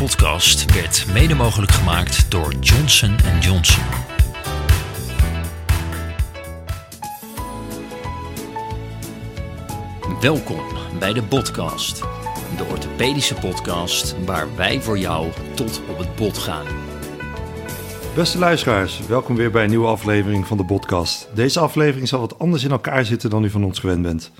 [0.00, 3.84] podcast werd mede mogelijk gemaakt door Johnson Johnson.
[10.20, 10.60] Welkom
[10.98, 11.98] bij de podcast,
[12.56, 16.66] de orthopedische podcast waar wij voor jou tot op het bot gaan.
[18.14, 21.28] Beste luisteraars, welkom weer bij een nieuwe aflevering van de podcast.
[21.34, 24.30] Deze aflevering zal wat anders in elkaar zitten dan u van ons gewend bent.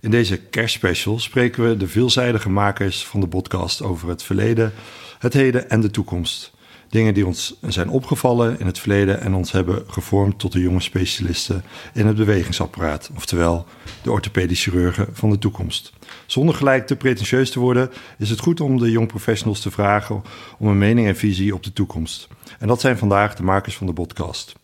[0.00, 4.72] In deze kerstspecial spreken we de veelzijdige makers van de podcast over het verleden,
[5.18, 6.54] het heden en de toekomst.
[6.88, 10.80] Dingen die ons zijn opgevallen in het verleden en ons hebben gevormd tot de jonge
[10.80, 11.62] specialisten
[11.94, 13.66] in het bewegingsapparaat, oftewel
[14.02, 15.92] de orthopedische chirurgen van de toekomst.
[16.26, 20.22] Zonder gelijk te pretentieus te worden, is het goed om de jong professionals te vragen
[20.58, 22.28] om een mening en visie op de toekomst.
[22.58, 24.54] En dat zijn vandaag de makers van de podcast.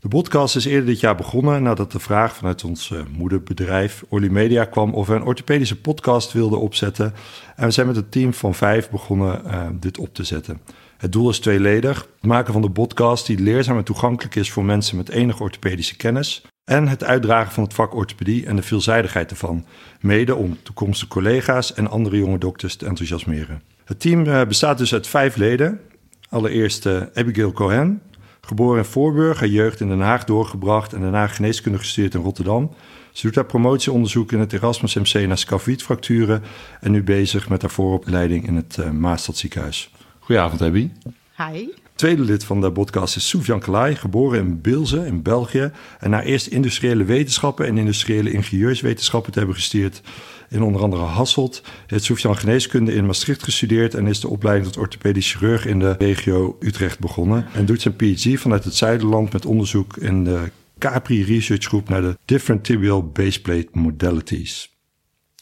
[0.00, 4.28] De podcast is eerder dit jaar begonnen nadat de vraag vanuit ons uh, moederbedrijf Orly
[4.28, 7.14] Media kwam of we een orthopedische podcast wilden opzetten.
[7.56, 10.60] En we zijn met een team van vijf begonnen uh, dit op te zetten.
[10.96, 14.64] Het doel is tweeledig: het maken van de podcast die leerzaam en toegankelijk is voor
[14.64, 16.44] mensen met enige orthopedische kennis.
[16.64, 19.64] En het uitdragen van het vak orthopedie en de veelzijdigheid ervan.
[20.00, 23.62] Mede om toekomstige collega's en andere jonge dokters te enthousiasmeren.
[23.84, 25.80] Het team uh, bestaat dus uit vijf leden.
[26.28, 28.02] Allereerst Abigail Cohen,
[28.48, 32.70] Geboren in Voorburg, haar jeugd in Den Haag doorgebracht en daarna geneeskunde gestudeerd in Rotterdam.
[33.12, 36.42] Ze doet haar promotieonderzoek in het Erasmus MC naar scafietfracturen
[36.80, 39.90] en nu bezig met haar vooropleiding in het uh, Maastadziekenhuis.
[40.18, 40.90] Goedenavond, Abby.
[41.36, 41.68] Hi.
[41.98, 45.70] Tweede lid van de podcast is Soufjan Kalai, geboren in Bilze in België.
[45.98, 50.02] En na eerst industriële wetenschappen en industriële ingenieurswetenschappen te hebben gestudeerd
[50.48, 54.82] in onder andere Hasselt, heeft Soufjan geneeskunde in Maastricht gestudeerd en is de opleiding tot
[54.82, 57.46] orthopedisch chirurg in de regio Utrecht begonnen.
[57.52, 62.02] En doet zijn PhD vanuit het Zuiderland met onderzoek in de Capri Research Group naar
[62.02, 64.76] de Different Tibial Baseplate Modalities.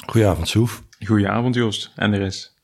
[0.06, 0.82] Goedenavond, Soef.
[1.04, 2.54] Goedenavond, Joost en de rest.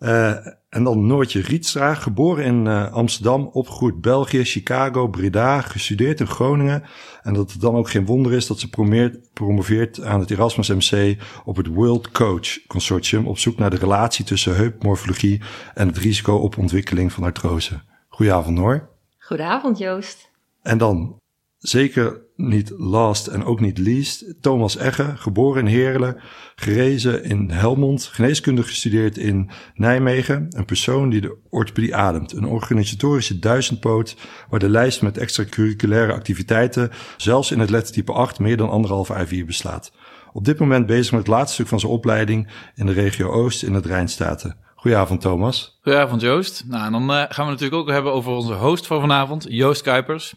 [0.00, 0.36] Uh,
[0.74, 6.82] en dan Noortje Rietstra, geboren in uh, Amsterdam, opgegroeid België, Chicago, Breda, gestudeerd in Groningen.
[7.22, 10.68] En dat het dan ook geen wonder is dat ze promoveert, promoveert aan het Erasmus
[10.68, 15.42] MC op het World Coach Consortium op zoek naar de relatie tussen heupmorfologie
[15.74, 17.80] en het risico op ontwikkeling van artrose.
[18.08, 18.88] Goedenavond Noor.
[19.18, 20.30] Goedenavond Joost.
[20.62, 21.18] En dan
[21.64, 24.34] Zeker niet last en ook niet least.
[24.40, 26.20] Thomas Egge, geboren in Heerlen,
[26.54, 30.46] gerezen in Helmond, geneeskunde gestudeerd in Nijmegen.
[30.50, 32.32] Een persoon die de orthopedie ademt.
[32.32, 34.16] Een organisatorische duizendpoot
[34.48, 39.44] waar de lijst met extracurriculaire activiteiten zelfs in het lettertype 8 meer dan anderhalf A4
[39.46, 39.92] beslaat.
[40.32, 43.62] Op dit moment bezig met het laatste stuk van zijn opleiding in de regio Oost
[43.62, 44.56] in het Rijnstaten.
[44.74, 45.78] Goedenavond Thomas.
[45.82, 46.64] Goedenavond Joost.
[46.66, 49.82] Nou, en dan uh, gaan we natuurlijk ook hebben over onze host van vanavond, Joost
[49.82, 50.34] Kuipers.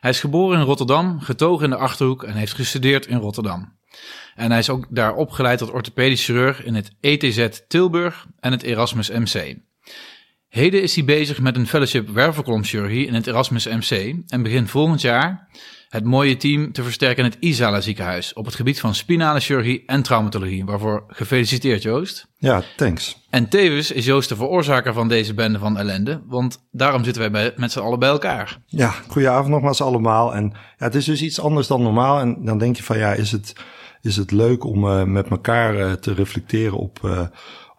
[0.00, 3.78] Hij is geboren in Rotterdam, getogen in de Achterhoek en heeft gestudeerd in Rotterdam.
[4.34, 8.62] En hij is ook daar opgeleid tot orthopedisch chirurg in het ETZ Tilburg en het
[8.62, 9.56] Erasmus MC.
[10.48, 15.00] Heden is hij bezig met een fellowship wervelkolomchirurgie in het Erasmus MC en begint volgend
[15.00, 15.48] jaar
[15.88, 19.82] het mooie team te versterken in het Isala ziekenhuis op het gebied van spinale chirurgie
[19.86, 20.64] en traumatologie.
[20.64, 22.26] Waarvoor gefeliciteerd Joost.
[22.38, 23.26] Ja, thanks.
[23.30, 27.30] En tevens is Joost de veroorzaker van deze bende van ellende, want daarom zitten wij
[27.30, 28.62] bij, met z'n allen bij elkaar.
[28.66, 30.34] Ja, goedenavond nogmaals allemaal.
[30.34, 32.20] En ja, het is dus iets anders dan normaal.
[32.20, 33.52] En dan denk je van ja, is het,
[34.00, 36.98] is het leuk om uh, met elkaar uh, te reflecteren op...
[37.04, 37.20] Uh,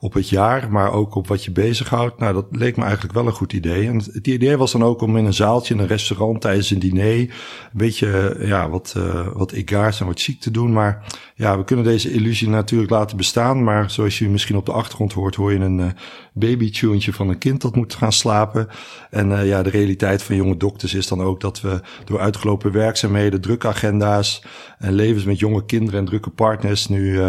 [0.07, 2.19] op het jaar, maar ook op wat je bezighoudt.
[2.19, 3.87] Nou, dat leek me eigenlijk wel een goed idee.
[3.87, 6.79] En het idee was dan ook om in een zaaltje in een restaurant tijdens een
[6.79, 7.29] diner een
[7.73, 10.73] beetje ja, wat, uh, wat egaars en wat chic te doen.
[10.73, 13.63] Maar ja, we kunnen deze illusie natuurlijk laten bestaan.
[13.63, 17.61] Maar zoals je misschien op de achtergrond hoort, hoor je een uh, van een kind
[17.61, 18.67] dat moet gaan slapen.
[19.09, 23.41] En ja, de realiteit van jonge dokters is dan ook dat we door uitgelopen werkzaamheden,
[23.41, 24.43] drukke agenda's
[24.79, 27.19] en levens met jonge kinderen en drukke partners nu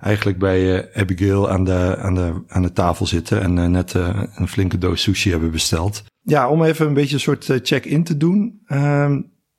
[0.00, 4.22] eigenlijk bij Abigail aan de, aan de, aan de tafel zitten en uh, net uh,
[4.34, 6.04] een flinke doos sushi hebben besteld.
[6.22, 8.60] Ja, om even een beetje een soort uh, check-in te doen.
[8.68, 9.16] Uh,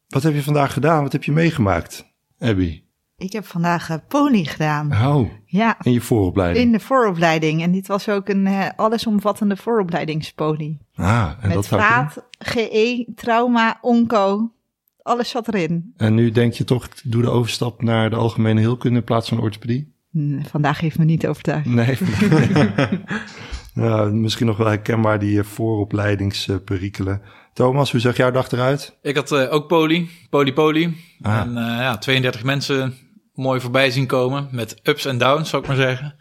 [0.08, 1.04] wat heb je vandaag gedaan?
[1.04, 2.06] Wat heb je meegemaakt,
[2.40, 2.82] Abby?
[3.18, 4.92] Ik heb vandaag uh, pony gedaan.
[4.92, 5.78] Oh, ja.
[5.82, 6.66] in je vooropleiding?
[6.66, 7.62] In de vooropleiding.
[7.62, 10.78] En dit was ook een uh, allesomvattende vooropleidingspony.
[10.96, 14.52] Ah, en Met dat vaat, GE, trauma, onco.
[15.02, 15.94] Alles zat erin.
[15.98, 19.40] En nu denk je toch, doe de overstap naar de algemene heelkunde in plaats van
[19.40, 19.96] orthopedie?
[20.50, 21.66] Vandaag heeft me niet overtuigd.
[21.66, 21.98] Nee.
[23.74, 27.22] nou, misschien nog wel herkenbaar die vooropleidingsperikelen.
[27.54, 28.98] Thomas, hoe zag jouw dag eruit?
[29.02, 30.98] Ik had uh, ook poli, poli, poli.
[31.22, 31.38] Ah.
[31.38, 32.94] En uh, ja, 32 mensen
[33.34, 36.16] mooi voorbij zien komen met ups en downs, zou ik maar zeggen.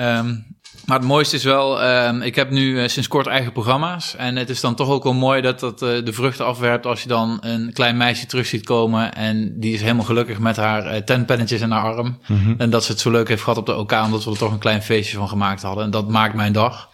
[0.00, 0.53] Um,
[0.86, 4.16] maar het mooiste is wel, uh, ik heb nu uh, sinds kort eigen programma's.
[4.16, 7.02] En het is dan toch ook wel mooi dat dat uh, de vruchten afwerpt als
[7.02, 9.14] je dan een klein meisje terug ziet komen.
[9.14, 12.18] En die is helemaal gelukkig met haar uh, tenpennetjes in haar arm.
[12.26, 12.54] Mm -hmm.
[12.58, 14.52] En dat ze het zo leuk heeft gehad op de OK, omdat we er toch
[14.52, 15.84] een klein feestje van gemaakt hadden.
[15.84, 16.88] En dat maakt mijn dag.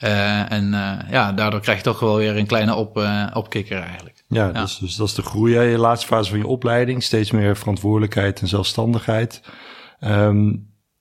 [0.00, 3.80] Eh, en eh, ja, daardoor krijg je toch wel weer een kleine op, eh, opkikker
[3.80, 4.24] eigenlijk.
[4.28, 4.60] Ja, Ja.
[4.60, 5.54] Dus, dus dat is de groei.
[5.54, 7.02] hè, Je laatste fase van je opleiding.
[7.02, 9.42] Steeds meer verantwoordelijkheid en zelfstandigheid.
[9.98, 10.52] Ehm,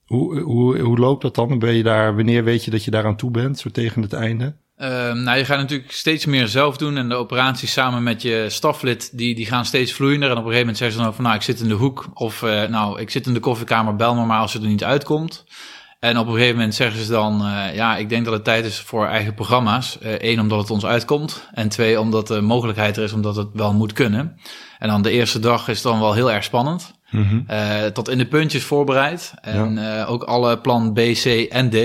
[0.10, 1.60] hoe, hoe, hoe loopt dat dan?
[1.60, 3.60] Ben je daar, wanneer weet je dat je daaraan toe bent?
[3.60, 4.56] Zo tegen het einde?
[4.76, 6.98] Ehm, nou, je gaat natuurlijk steeds meer zelf doen.
[6.98, 10.30] En de operaties samen met je staflid, die, die gaan steeds vloeiender.
[10.30, 12.10] En op een gegeven moment zeggen ze dan van, nou, ik zit in de hoek.
[12.14, 14.84] Of, eh, nou, ik zit in de koffiekamer, bel me maar als het er niet
[14.84, 15.46] uitkomt.
[16.00, 18.66] En op een gegeven moment zeggen ze dan, eh, ja, ik denk dat het tijd
[18.66, 19.98] is voor eigen programma's.
[20.02, 21.48] Eén, omdat het ons uitkomt.
[21.54, 24.40] En twee, omdat de mogelijkheid er is, omdat het wel moet kunnen.
[24.80, 26.99] En dan de eerste dag is dan wel heel erg spannend.
[27.48, 29.34] Eh, tot in de puntjes voorbereid.
[29.42, 31.76] En eh, ook alle plan B, C en D.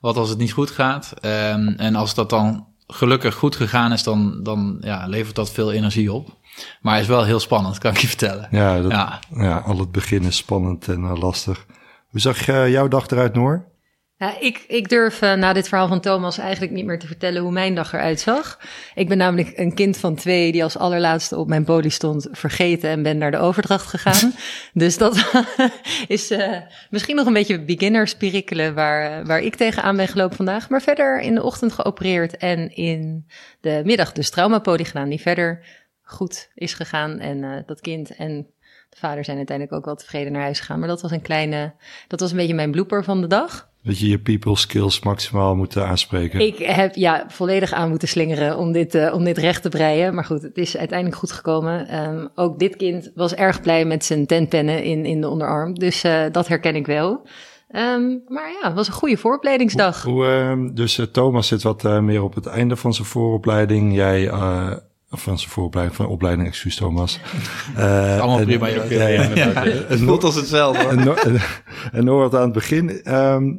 [0.00, 1.14] Wat als het niet goed gaat.
[1.20, 5.72] Ehm, en als dat dan gelukkig goed gegaan is, dan, dan ja, levert dat veel
[5.72, 6.36] energie op.
[6.80, 8.48] Maar is wel heel spannend, kan ik je vertellen.
[8.50, 9.20] Ja, dat, ja.
[9.34, 9.58] Ja.
[9.58, 11.66] al het begin is spannend en eh, lastig.
[12.10, 13.64] Hoe zag jouw dag eruit, Noor?
[14.22, 17.42] Ja, ik, ik durf eh, na dit verhaal van Thomas eigenlijk niet meer te vertellen
[17.42, 18.58] hoe mijn dag eruit zag.
[18.94, 22.90] Ik ben namelijk een kind van twee die als allerlaatste op mijn poli stond vergeten
[22.90, 24.32] en ben naar de overdracht gegaan.
[24.82, 25.24] dus dat
[26.06, 26.60] is eh,
[26.90, 30.68] misschien nog een beetje beginnerspirikkelen waar, waar ik tegenaan ben gelopen vandaag.
[30.68, 33.26] Maar verder in de ochtend geopereerd en in
[33.60, 35.66] de middag dus traumapoli gedaan die verder
[36.02, 37.18] goed is gegaan.
[37.18, 38.46] En eh, dat kind en
[38.92, 40.78] de vader zijn uiteindelijk ook wel tevreden naar huis gegaan.
[40.78, 41.72] Maar dat was een kleine,
[42.08, 43.70] dat was een beetje mijn blooper van de dag.
[43.82, 46.40] Dat je je people skills maximaal moet eh, aanspreken.
[46.40, 50.14] Ik heb ja, volledig aan moeten slingeren om dit, eh, om dit recht te breien.
[50.14, 51.88] Maar goed, het is uiteindelijk goed gekomen.
[51.88, 55.74] Ehm, ook dit kind was erg blij met zijn tentpennen in, in de onderarm.
[55.74, 57.26] Dus eh, dat herken ik wel.
[57.68, 60.02] Ehm, maar ja, het was een goede vooropleidingsdag.
[60.02, 63.94] Hoe, ehm, dus Thomas zit wat meer op het einde van zijn vooropleiding.
[63.94, 64.30] Jij,
[65.12, 67.18] eh, of van zijn vooropleiding, van opleiding, excuus Thomas.
[67.76, 68.66] Eh, Allemaal en- prima.
[68.66, 69.28] Ja, ja.
[69.88, 70.84] Het voelt als hetzelfde.
[70.84, 71.40] En, Noor- en,
[71.92, 73.02] en Noor had aan het begin.
[73.02, 73.54] ehm,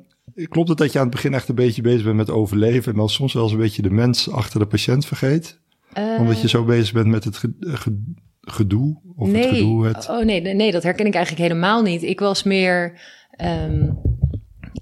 [0.49, 2.97] klopt het dat je aan het begin echt een beetje bezig bent met overleven en
[2.97, 5.59] dan soms wel eens een beetje de mens achter de patiënt vergeet?
[5.93, 9.85] Eh, Omdat je zo bezig bent met het ge- gedoe of het gedoe.
[9.87, 10.09] Het...
[10.09, 12.03] Oh nee, nee, nee, dat herken ik eigenlijk helemaal niet.
[12.03, 12.99] Ik was meer.
[13.31, 13.89] ehm,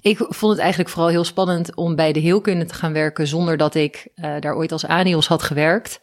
[0.02, 3.58] ik vond het eigenlijk vooral heel spannend om bij de heelkunde te gaan werken zonder
[3.58, 6.00] dat ik eh, daar ooit als ANIOS had gewerkt.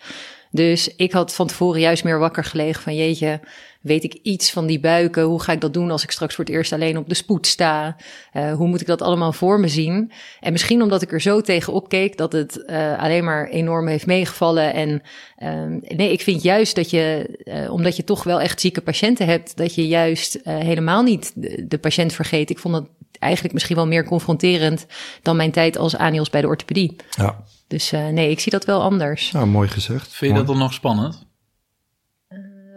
[0.50, 3.40] Dus ik had van tevoren juist meer wakker gelegen van jeetje,
[3.80, 5.22] weet ik iets van die buiken?
[5.22, 7.46] Hoe ga ik dat doen als ik straks voor het eerst alleen op de spoed
[7.46, 7.96] sta?
[8.32, 10.12] Eh, hoe moet ik dat allemaal voor me zien?
[10.40, 14.06] En misschien omdat ik er zo tegen keek dat het eh, alleen maar enorm heeft
[14.06, 14.74] meegevallen.
[14.74, 15.02] En
[15.36, 19.26] ehm, nee, ik vind juist dat je, eh, omdat je toch wel echt zieke patiënten
[19.26, 22.50] hebt, dat je juist helemaal niet de, de patiënt vergeet.
[22.50, 22.86] Ik vond dat
[23.18, 24.86] eigenlijk misschien wel meer confronterend
[25.22, 26.96] dan mijn tijd als ANIOS bij de orthopedie.
[27.10, 29.32] Ja, Dus eh, nee, ik zie dat wel anders.
[29.32, 30.12] nou, mooi gezegd.
[30.12, 31.26] Vind je dat dan nog spannend?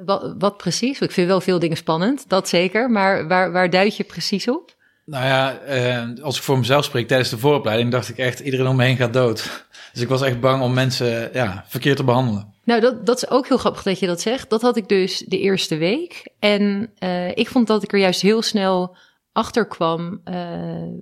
[0.05, 0.99] Wat, wat precies?
[0.99, 2.89] Ik vind wel veel dingen spannend, dat zeker.
[2.89, 4.75] Maar waar, waar duid je precies op?
[5.05, 8.67] Nou ja, eh, als ik voor mezelf spreek tijdens de vooropleiding, dacht ik echt, iedereen
[8.67, 9.43] om me heen gaat dood.
[9.93, 12.53] Dus ik was echt bang om mensen ja, verkeerd te behandelen.
[12.63, 14.49] Nou, dat, dat is ook heel grappig dat je dat zegt.
[14.49, 16.27] Dat had ik dus de eerste week.
[16.39, 18.97] En eh, ik vond dat ik er juist heel snel
[19.33, 20.35] achter kwam eh,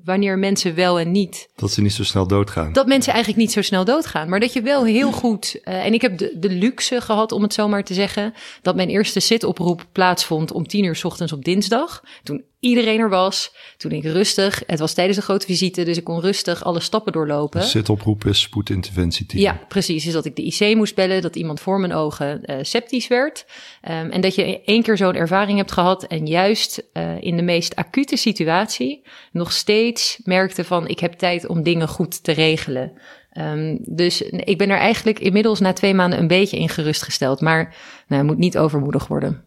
[0.04, 2.74] wanneer mensen wel en niet Dat ze niet zo snel doodgaan.
[2.74, 4.30] dat mensen eigenlijk niet zo snel doodgaan.
[4.30, 5.60] Maar dat je wel heel goed.
[5.64, 8.34] eh, en ik heb de, de luxe gehad, om het zo maar te zeggen.
[8.62, 12.04] Dat mijn eerste zitoproep plaatsvond om tien uur 's ochtends op dinsdag.
[12.24, 13.56] Toen iedereen er was.
[13.78, 14.64] Toen ik rustig.
[14.66, 17.64] Het was tijdens de grote visite, dus ik kon rustig alle stappen doorlopen.
[17.64, 19.42] Zitoproep is spoedinterventieteam.
[19.44, 20.04] Ja, precies.
[20.04, 23.46] Dus dat ik de IC moest bellen, dat iemand voor mijn ogen eh, septisch werd.
[23.82, 27.44] Ehm, en dat je één keer zo'n ervaring hebt gehad en juist eh, in de
[27.44, 29.01] meest acute situatie
[29.32, 32.92] nog steeds merkte van ik heb tijd om dingen goed te regelen.
[33.30, 37.42] Ehm, dus ik ben er eigenlijk inmiddels na twee maanden een beetje in gerustgesteld.
[37.42, 37.75] Maar
[38.08, 39.44] nou, moet niet overmoedig worden.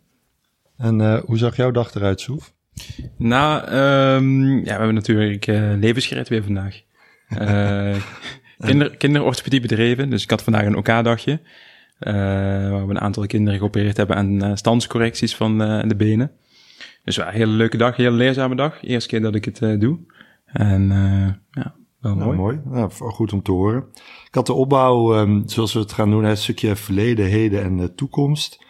[0.76, 2.52] En eh, hoe zag jouw dag eruit, Soef?
[3.17, 6.81] Nou, ja, we hebben natuurlijk eh, levens gered weer vandaag.
[7.29, 7.97] Eh
[8.67, 11.41] kinder, kinderorthopedie bedreven, dus ik had vandaag een OK-dagje.
[11.99, 12.12] eh,
[12.71, 16.31] waar we een aantal kinderen geopereerd hebben aan eh, standscorrecties van eh, de benen.
[17.05, 18.83] Dus ja, een hele leuke dag, een hele leerzame dag.
[18.83, 19.99] Eerste keer dat ik het eh, doe.
[20.47, 22.37] En eh, ja, wel mooi.
[22.37, 22.61] mooi.
[22.64, 23.85] Nou, goed om te horen.
[24.26, 27.79] Ik had de opbouw, ehm, zoals we het gaan doen, het stukje verleden, heden en
[27.81, 28.64] eh, toekomst.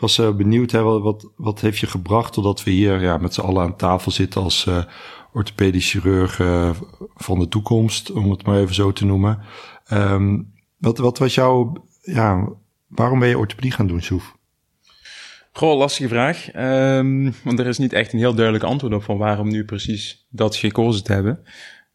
[0.00, 3.40] Was eh, benieuwd, hè, wat, wat, heeft je gebracht totdat we hier ja, met z'n
[3.40, 4.84] allen aan tafel zitten als eh
[5.32, 6.70] orthopedisch chirurg eh,
[7.14, 9.38] van de toekomst, om het maar even zo te noemen.
[9.86, 10.38] Ehm,
[10.76, 12.48] wat, wat was jouw, ja,
[12.86, 14.36] waarom ben je orthopedie gaan doen, Soef?
[15.52, 16.50] Goh, lastige vraag.
[16.50, 20.26] Ehm, want er is niet echt een heel duidelijk antwoord op van waarom nu precies
[20.30, 21.44] dat gekozen te hebben.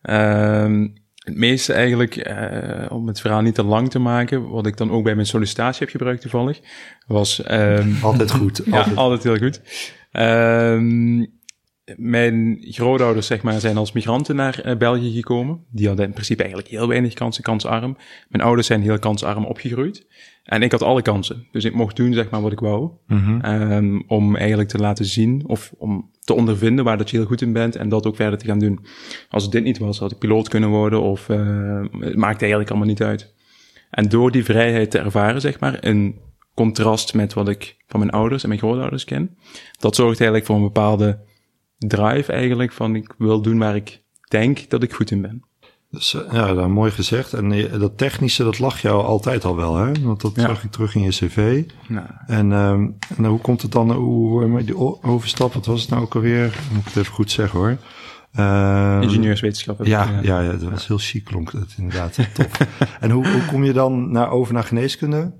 [0.02, 0.88] Ehm,
[1.26, 4.92] het meeste eigenlijk, eh, om het verhaal niet te lang te maken, wat ik dan
[4.92, 6.60] ook bij mijn sollicitatie heb gebruikt toevallig,
[7.08, 7.44] was...
[7.44, 8.62] ehm, Altijd goed.
[8.66, 8.98] ja, Altijd.
[8.98, 9.62] altijd heel goed.
[10.12, 11.26] Ehm,
[11.96, 15.66] mijn grootouders zeg maar, zijn als migranten naar uh, België gekomen.
[15.72, 17.98] Die hadden in principe eigenlijk heel weinig kansen, kansarm.
[18.30, 20.08] Mijn ouders zijn heel kansarm opgegroeid.
[20.46, 21.48] En ik had alle kansen.
[21.52, 22.92] Dus ik mocht doen zeg maar, wat ik wou.
[23.08, 23.46] Mhm.
[23.46, 27.42] Um, om eigenlijk te laten zien of om te ondervinden waar dat je heel goed
[27.42, 28.86] in bent en dat ook verder te gaan doen.
[29.30, 32.70] Als het dit niet was, had ik piloot kunnen worden of uh, het maakte eigenlijk
[32.70, 33.34] allemaal niet uit.
[33.90, 36.20] En door die vrijheid te ervaren, zeg maar, in
[36.54, 39.38] contrast met wat ik van mijn ouders en mijn grootouders ken,
[39.80, 41.20] dat zorgt eigenlijk voor een bepaalde
[41.78, 45.44] drive eigenlijk van ik wil doen waar ik denk dat ik goed in ben.
[45.90, 47.34] Dus, uh, ja, dat mooi gezegd.
[47.34, 49.92] En uh, dat technische, dat lag jou altijd al wel, hè?
[50.02, 50.42] Want dat Ja.
[50.42, 51.64] zag ik terug in je cv.
[51.88, 52.88] Nou, En, ehm,
[53.18, 56.60] en hoe komt het dan, hoe, die overstap, wat was het nou ook alweer?
[56.72, 57.78] Moet ik het even goed zeggen hoor.
[59.02, 59.78] Ingenieurswetenschap.
[59.78, 62.18] heb ik Ja, ja, ja, dat was heel chic klonk dat inderdaad.
[62.34, 62.48] Tof.
[63.00, 65.34] en hoe, hoe kom je dan naar, over naar geneeskunde?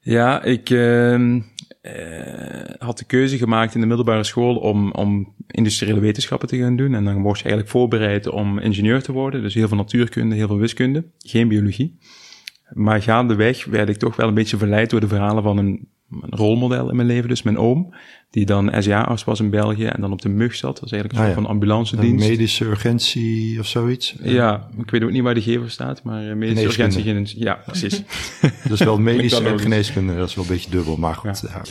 [0.00, 1.40] Ja, ik ehm,
[1.88, 6.76] eh, had de keuze gemaakt in de middelbare school om, om industriële wetenschappen te gaan
[6.76, 6.94] doen.
[6.94, 9.42] En dan word je eigenlijk voorbereid om ingenieur te worden.
[9.42, 11.98] Dus heel veel natuurkunde, heel veel wiskunde, geen biologie.
[12.72, 16.30] Maar gaandeweg werd ik toch wel een beetje verleid door de verhalen van een, een
[16.38, 17.28] rolmodel in mijn leven.
[17.28, 17.94] Dus mijn oom,
[18.30, 20.74] die dan SJA-arts was in België en dan op de mug zat.
[20.74, 21.42] Dat is eigenlijk een Ah, soort ja.
[21.42, 22.28] van ambulance Een dienst.
[22.28, 24.14] medische urgentie of zoiets?
[24.22, 27.44] Ja, ik weet ook niet waar de gever staat, maar eh, medische urgentie.
[27.44, 28.02] Ja, precies.
[28.68, 31.42] Dus wel medisch wel en geneeskunde, dat is wel een beetje dubbel, maar goed.
[31.52, 31.62] Ja.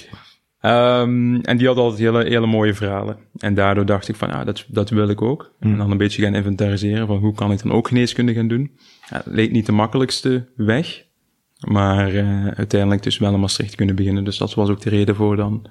[0.59, 3.17] Ehm, en die had altijd hele, hele mooie verhalen.
[3.37, 5.51] En daardoor dacht ik van, ja, dat, dat wil ik ook.
[5.59, 8.71] En dan een beetje gaan inventariseren van hoe kan ik dan ook geneeskunde gaan doen.
[9.09, 11.05] Ja, leek niet de makkelijkste weg.
[11.59, 14.23] Maar eh, uiteindelijk dus wel in Maastricht kunnen beginnen.
[14.23, 15.67] Dus dat was ook de reden voor dan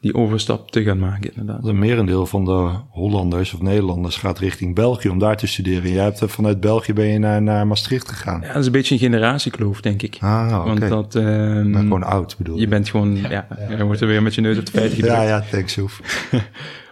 [0.00, 1.64] die overstap te gaan maken, inderdaad.
[1.64, 5.92] Een merendeel van de Hollanders of Nederlanders gaat richting België om daar te studeren.
[5.92, 8.40] Jij hebt er vanuit België ben je naar, naar Maastricht gegaan.
[8.40, 10.16] Ja, dat is een beetje een generatiekloof, denk ik.
[10.20, 10.68] Ah, oké.
[10.68, 11.14] Want dat...
[11.14, 13.46] ehm, Maar gewoon oud bedoel je bent gewoon, ja,
[13.76, 15.16] je wordt er weer met je neus op de feiten gedrukt.
[15.16, 16.00] Ja, ja, thanks Hoef.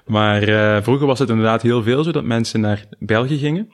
[0.07, 3.69] Maar eh, vroeger was het inderdaad heel veel zo dat mensen naar België gingen.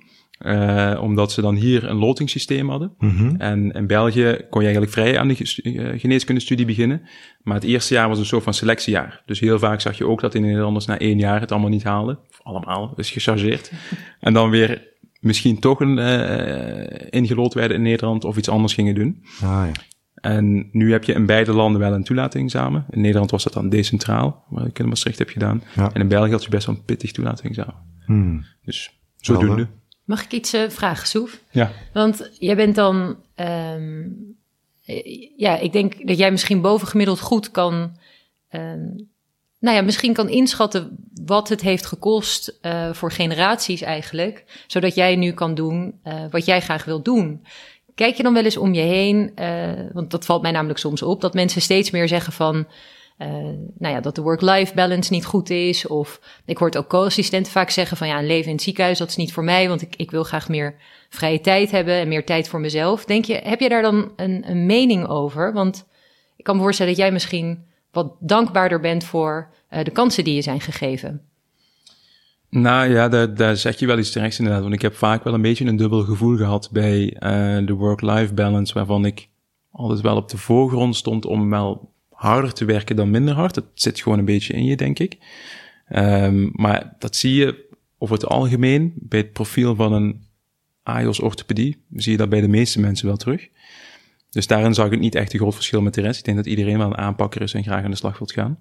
[0.45, 2.95] Eh, omdat ze dan hier een lotingssysteem hadden.
[2.99, 3.35] Mhm.
[3.37, 7.03] En in België kon je eigenlijk vrij aan de eh, geneeskundestudie beginnen.
[7.43, 9.23] Maar het eerste jaar was een soort van selectiejaar.
[9.27, 11.85] Dus heel vaak zag je ook dat de Nederlanders na één jaar het allemaal niet
[11.85, 12.19] haalden.
[12.29, 13.73] Of allemaal, dus gechargeerd.
[14.21, 14.89] en dan weer
[15.21, 19.25] misschien toch een, eh ingelood werden in Nederland of iets anders gingen doen.
[19.43, 19.73] Ah, ja.
[20.15, 22.87] En nu heb je in beide landen wel een toelatingsexamen.
[22.91, 25.63] In Nederland was dat dan decentraal, wat ik in Maastricht heb gedaan.
[25.77, 25.91] Ja.
[25.93, 27.83] En in België had je best wel een pittig toelatingsexamen.
[28.07, 28.45] Hmm.
[28.65, 29.47] Dus zodoende.
[29.47, 29.83] Helder.
[30.05, 31.41] Mag ik iets eh, vragen, Soef?
[31.51, 31.73] Ja.
[31.93, 34.03] Want jij bent dan, ehm,
[34.85, 37.97] eh, ja, ik denk dat jij misschien bovengemiddeld goed kan,
[38.49, 38.89] ehm,
[39.61, 45.17] nou ja, misschien kan inschatten wat het heeft gekost eh, voor generaties eigenlijk, zodat jij
[45.17, 47.45] nu kan doen eh, wat jij graag wilt doen.
[47.95, 49.33] Kijk je dan wel eens om je heen,
[49.93, 52.67] want dat valt mij namelijk soms op, dat mensen steeds meer zeggen van,
[53.17, 53.29] eh,
[53.79, 55.87] nou ja, dat de work-life balance niet goed is.
[55.87, 59.09] Of ik hoor ook co-assistenten vaak zeggen van ja, een leven in het ziekenhuis, dat
[59.09, 60.75] is niet voor mij, want ik, ik wil graag meer
[61.09, 63.05] vrije tijd hebben en meer tijd voor mezelf.
[63.05, 65.53] Denk je, heb je daar dan een, een mening over?
[65.53, 65.87] Want
[66.37, 70.35] ik kan me voorstellen dat jij misschien wat dankbaarder bent voor eh, de kansen die
[70.35, 71.23] je zijn gegeven.
[72.51, 74.63] Nou ja, daar, daar zeg je wel iets terechts inderdaad.
[74.63, 78.35] Want ik heb vaak wel een beetje een dubbel gevoel gehad bij eh, de work-life
[78.35, 79.29] balance, waarvan ik
[79.71, 83.55] altijd wel op de voorgrond stond om wel harder te werken dan minder hard.
[83.55, 85.19] Dat zit gewoon een beetje in je, denk ik.
[85.89, 87.69] Ehm, maar dat zie je
[87.99, 90.27] over het algemeen bij het profiel van een
[90.83, 91.85] AIOS orthopedie.
[91.95, 93.49] Zie je dat bij de meeste mensen wel terug.
[94.31, 96.19] Dus daarin zag ik niet echt een groot verschil met de rest.
[96.19, 98.59] Ik denk dat iedereen wel een aanpakker is en graag aan de slag wilt gaan.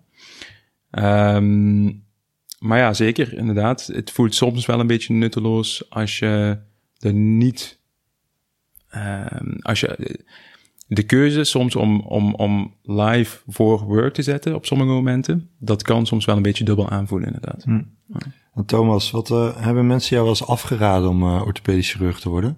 [0.91, 1.83] Ehm,
[2.59, 3.85] maar ja, zeker, inderdaad.
[3.85, 6.57] Het voelt soms wel een beetje nutteloos als je
[6.99, 7.79] er niet...
[8.89, 10.19] ehm, als je
[10.87, 15.81] de keuze soms om, om, om live voor work te zetten op sommige momenten, dat
[15.81, 17.63] kan soms wel een beetje dubbel aanvoelen, inderdaad.
[18.53, 22.29] En Thomas, wat eh, hebben mensen jou wel eens afgeraden om eh, orthopedisch chirurg te
[22.29, 22.57] worden?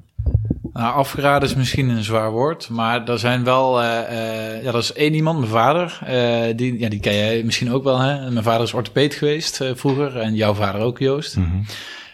[0.74, 4.84] Nou, afgeraden is misschien een zwaar woord, maar er zijn wel, eh, eh, ja, dat
[4.84, 8.32] is één iemand, mijn vader, eh, die, ja, die ken jij misschien ook wel, hè?
[8.32, 11.38] Mijn vader is orthopeed geweest eh, vroeger en jouw vader ook, Joost.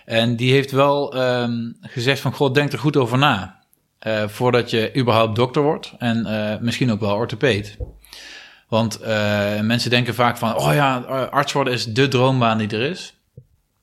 [0.06, 3.61] En die heeft wel ehm, gezegd van, god, denk er goed over na,
[4.02, 7.78] eh, voordat je überhaupt dokter wordt en eh, misschien ook wel orthopeed.
[8.68, 10.98] Want eh, mensen denken vaak van, oh ja,
[11.32, 13.16] arts worden is de droombaan die er is.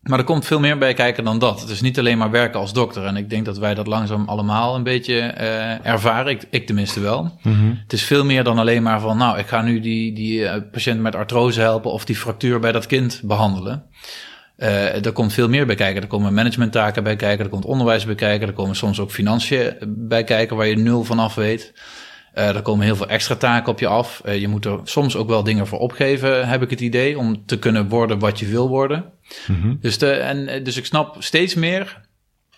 [0.00, 1.60] Maar er komt veel meer bij kijken dan dat.
[1.60, 3.04] Het is niet alleen maar werken als dokter.
[3.04, 5.18] En ik denk dat wij dat langzaam allemaal een beetje
[5.82, 6.32] ervaren.
[6.32, 7.38] Ik, ik tenminste wel.
[7.82, 9.16] Het is veel meer dan alleen maar van...
[9.16, 11.92] nou, ik ga nu die, die patiënt met artrose helpen...
[11.92, 13.84] of die fractuur bij dat kind behandelen.
[14.58, 16.02] Eh, er komt veel meer bij kijken.
[16.02, 17.44] Er komen managementtaken bij kijken.
[17.44, 18.48] Er komt onderwijs bij kijken.
[18.48, 20.56] Er komen soms ook financiën bij kijken...
[20.56, 21.72] waar je nul van af weet.
[22.32, 24.20] Eh, er komen heel veel extra taken op je af.
[24.24, 27.46] Eh, je moet er soms ook wel dingen voor opgeven, heb ik het idee, om
[27.46, 29.04] te kunnen worden wat je wil worden.
[29.46, 29.74] Mhm.
[29.80, 32.00] Dus, de, en, dus ik snap steeds meer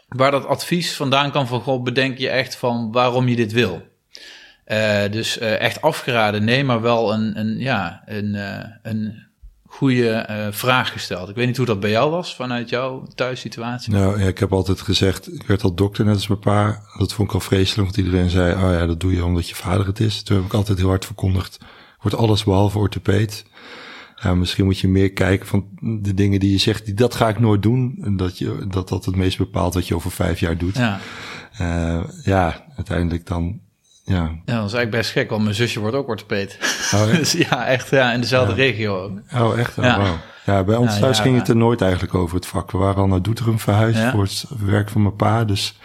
[0.09, 3.89] waar dat advies vandaan kan van, goh, bedenk je echt van waarom je dit wil.
[5.11, 8.35] Dus echt afgeraden, nee, maar wel een, een, ja, een,
[8.83, 9.30] een
[9.71, 11.29] goede eh, vraag gesteld.
[11.29, 13.93] Ik weet niet hoe dat bij jou was, vanuit jouw thuissituatie.
[13.93, 16.83] Nou ja, ik heb altijd gezegd, ik werd al dokter net als mijn pa.
[16.99, 19.55] Dat vond ik al vreselijk, want iedereen zei, oh ja, dat doe je omdat je
[19.55, 20.23] vader het is.
[20.23, 21.59] Toen heb ik altijd heel hard verkondigd,
[22.01, 23.45] wordt alles behalve orthopeed.
[24.17, 27.29] Ja, misschien moet je meer kijken van de dingen die je zegt, die, dat ga
[27.29, 27.99] ik nooit doen.
[28.03, 30.77] En dat, je, dat dat het meest bepaalt wat je over vijf jaar doet.
[30.77, 31.01] Ja.
[31.53, 33.61] Eh, ja, uiteindelijk dan,
[34.11, 34.31] ja.
[34.45, 36.59] ja, dat is eigenlijk best gek, want mijn zusje wordt ook orthopeed.
[36.95, 39.19] Oh, dus ja, echt ja, in dezelfde regio ook.
[39.35, 39.79] Oh, echt?
[39.79, 40.29] Oh, Ja.
[40.45, 42.71] Ja, bij ons thuis ging het er nooit eigenlijk over het vak.
[42.71, 45.45] We waren al naar Doetinchem verhuisd voor het werk van mijn pa.
[45.45, 45.79] Dus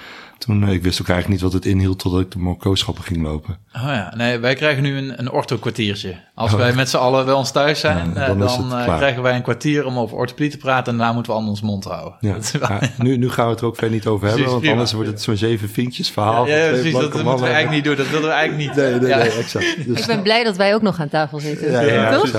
[0.45, 3.21] toen, eh, ik wist ook eigenlijk niet wat het inhield totdat ik de Marco-schappen ging
[3.23, 3.57] lopen.
[3.75, 6.15] Oh ja, nee, wij krijgen nu een, een ortho-kwartiertje.
[6.35, 6.57] Als Oh.
[6.59, 8.97] wij met z'n allen bij ons thuis zijn, Ja, eh, dan eh, klaar.
[8.97, 11.61] krijgen wij een kwartier om over orthopedie te praten en daarna moeten we aan ons
[11.61, 12.13] mond houden.
[12.19, 12.33] Ja.
[12.33, 14.43] Dat is wel- Ja, nu, nu gaan we het er ook verder niet over hebben,
[14.43, 14.73] Precies, want prima.
[14.73, 16.47] anders wordt het zo'n zeven vinkjes verhaal.
[16.47, 17.95] Ja, precies, dat, moeten we eigenlijk niet doen.
[17.95, 18.77] Dat willen we eigenlijk niet.
[18.83, 19.17] Nee, nee, Ja.
[19.17, 19.75] nee, exact.
[19.87, 21.71] Dus, Ik ben blij dat wij ook nog aan tafel zitten.
[21.71, 22.31] ja, ja, Toch?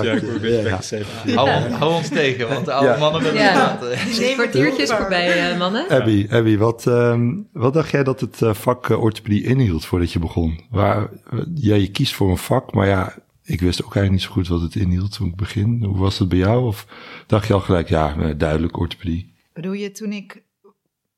[1.35, 1.49] Hou,
[1.79, 2.97] hou ons tegen, want de oude Ja.
[2.97, 3.91] mannen willen praten.
[3.91, 5.85] Een kwartiertje is voorbij, eh, mannen.
[5.89, 7.21] Abby, Abby wat, ehm,
[7.53, 10.59] wat dacht jij dat het eh, vak eh, orthopedie inhield voordat je begon?
[10.69, 14.21] Waar, eh, ja, je kiest voor een vak, maar ja, ik wist ook eigenlijk niet
[14.21, 15.83] zo goed wat het inhield toen ik begin.
[15.83, 16.65] Hoe was het bij jou?
[16.65, 16.87] Of
[17.27, 19.33] dacht je al gelijk, ja, eh, duidelijk orthopedie?
[19.53, 20.45] Bedoel je toen ik...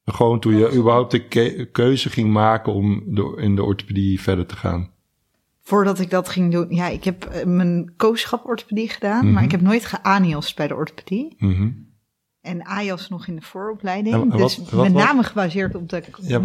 [0.05, 3.03] Gewoon toen je überhaupt de ke- keuze ging maken om
[3.37, 4.89] in de orthopedie verder te gaan.
[5.61, 6.67] Voordat ik dat ging doen...
[6.69, 9.33] Ja, ik heb eh, mijn kooschap orthopedie gedaan, Mhm.
[9.33, 11.35] maar ik heb nooit geanios bij de orthopedie.
[11.37, 11.69] Mhm.
[12.41, 14.15] En AJOS nog in de vooropleiding.
[14.15, 16.39] En dus wat- wat met name gebaseerd op, de, Ja.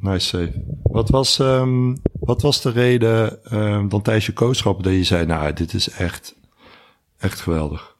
[0.00, 0.52] Nice.
[0.82, 5.26] Wat was, ehm, wat was de reden ehm, dan tijdens je coachschap dat je zei,
[5.26, 6.34] nou, dit is echt,
[7.18, 7.96] echt geweldig?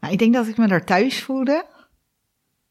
[0.00, 1.66] Nou, ik denk dat ik me daar thuis voelde.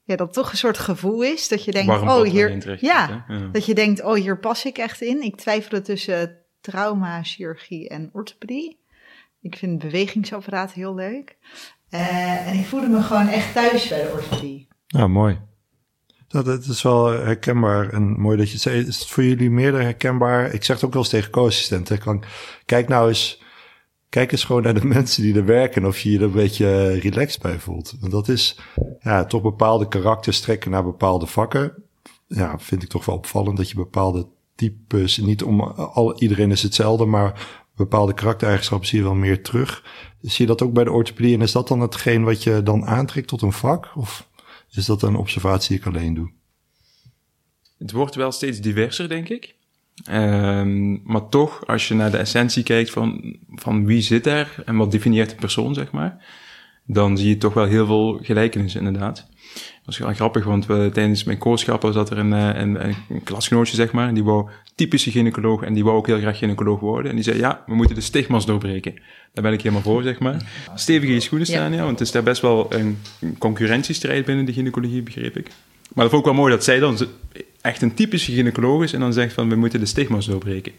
[0.04, 2.78] Ja, dat toch een soort gevoel is dat je denkt, Warm oh hier?
[2.86, 3.26] Ja.
[3.52, 5.22] dat je denkt, oh hier pas ik echt in.
[5.24, 8.80] Ik twijfelde tussen trauma, chirurgie en orthopedie.
[9.42, 11.38] Ik vind bewegingsapparaat heel leuk.
[11.90, 14.68] Eh, en ik voelde me gewoon echt thuis bij de orthopedie.
[14.88, 15.40] Ja, mooi.
[16.28, 18.86] Dat, het is wel herkenbaar en mooi dat je het zei.
[18.88, 20.54] Is het voor jullie meer herkenbaar?
[20.54, 22.00] Ik zeg het ook wel eens tegen co-assistenten.
[22.00, 22.24] Kan-
[22.66, 23.42] Kijk nou eens,
[24.10, 26.32] kijk eens gewoon naar de mensen die er werken en of je je er een
[26.32, 27.96] beetje relaxed bij voelt.
[28.00, 28.60] Want dat is
[29.00, 31.84] ja, toch bepaalde karakters trekken naar bepaalde vakken.
[32.28, 36.62] Ja, vind ik toch wel opvallend dat je bepaalde types, niet om al, iedereen is
[36.64, 39.84] hetzelfde, maar bepaalde karaktereigenschappen zie je wel meer terug.
[40.22, 42.86] Zie je dat ook bij de orthopedie en is dat dan hetgeen wat je dan
[42.86, 43.92] aantrekt tot een vak?
[43.96, 44.30] Of
[44.72, 46.32] is dat een observatie die ik alleen doe?
[47.78, 49.56] Het wordt wel steeds diverser, denk ik.
[50.04, 54.76] Ehm, maar toch, als je naar de essentie kijkt van, van wie zit er en
[54.76, 56.26] wat definieert een persoon, zeg maar,
[56.86, 59.28] dan zie je toch wel heel veel gelijkenissen, inderdaad.
[59.86, 63.24] Dat is wel grappig, want we, tijdens mijn kooschappen zat er een, eh, een, een
[63.24, 66.80] klasgenootje, zeg maar, en die wou typische gynaecoloog en die wou ook heel graag gynaecoloog
[66.80, 67.10] worden.
[67.10, 68.94] En die zei, ja, we moeten de stigma's doorbreken.
[69.34, 70.68] Daar ben ik helemaal voor, zeg maar.
[70.76, 72.98] Stevig in je schoenen staan, ja, want het is daar best wel een
[73.38, 75.48] concurrentiestrijd binnen de gynaecologie, begreep ik.
[75.94, 76.98] Maar dat vond ik wel mooi dat zij dan
[77.62, 80.72] echt een typische gynaecoloog is en dan zegt van we moeten de stigma's doorbreken.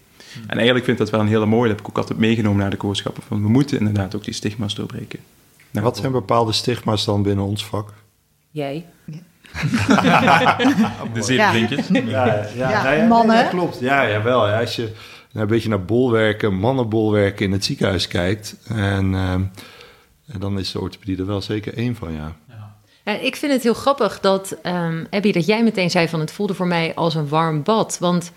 [0.46, 2.60] En eigenlijk vind ik dat wel een hele mooie, dat heb ik ook altijd meegenomen
[2.60, 5.18] naar de koorschappen, van we moeten inderdaad ook die stigma's doorbreken.
[5.70, 7.92] Nou, Wat zijn bepaalde stigma's dan binnen ons vak?
[8.56, 8.84] Jij.
[11.14, 11.86] de zeven drinkjes.
[11.88, 13.48] Ja, Ja, nou ja, mannen.
[13.48, 13.80] klopt.
[13.80, 14.48] Ja, jawel.
[14.48, 14.94] Ja, als je nou,
[15.32, 19.40] een beetje naar bolwerken, mannenbolwerken in het ziekenhuis kijkt, en, ehm,
[20.26, 22.32] en dan is de orthopedie er wel zeker één van, ja.
[23.04, 26.32] Ja, ik vind het heel grappig dat, ehm Abby, dat jij meteen zei van het
[26.32, 27.96] voelde voor mij als een warm bad.
[28.00, 28.32] Want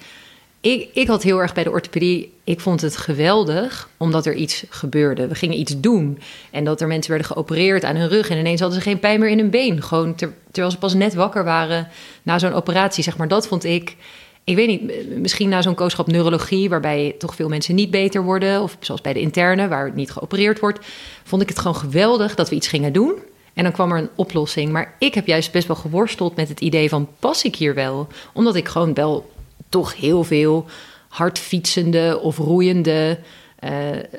[0.62, 4.66] ik, ik had heel erg bij de orthopedie, ik vond het geweldig omdat er iets
[4.70, 5.28] gebeurde.
[5.28, 6.20] We gingen iets doen
[6.52, 9.20] en dat er mensen werden geopereerd aan hun rug en ineens hadden ze geen pijn
[9.20, 9.84] meer in hun been.
[9.84, 11.88] Gewoon ter- terwijl ze pas net wakker waren
[12.24, 13.28] na zo'n operatie, zeg maar.
[13.28, 13.96] Dat vond ik,
[14.44, 18.62] ik weet niet, misschien na zo'n kooschap neurologie, waarbij toch veel mensen niet beter worden,
[18.62, 20.80] of zoals bij de interne, waar niet geopereerd wordt,
[21.24, 23.14] vond ik het gewoon geweldig dat we iets gingen doen.
[23.54, 24.72] En dan kwam er een oplossing.
[24.72, 28.08] Maar ik heb juist best wel geworsteld met het idee van pas ik hier wel?
[28.34, 29.30] Omdat ik gewoon wel
[29.70, 30.66] toch heel veel
[31.08, 33.18] hard fietsende of roeiende,
[33.60, 33.72] eh,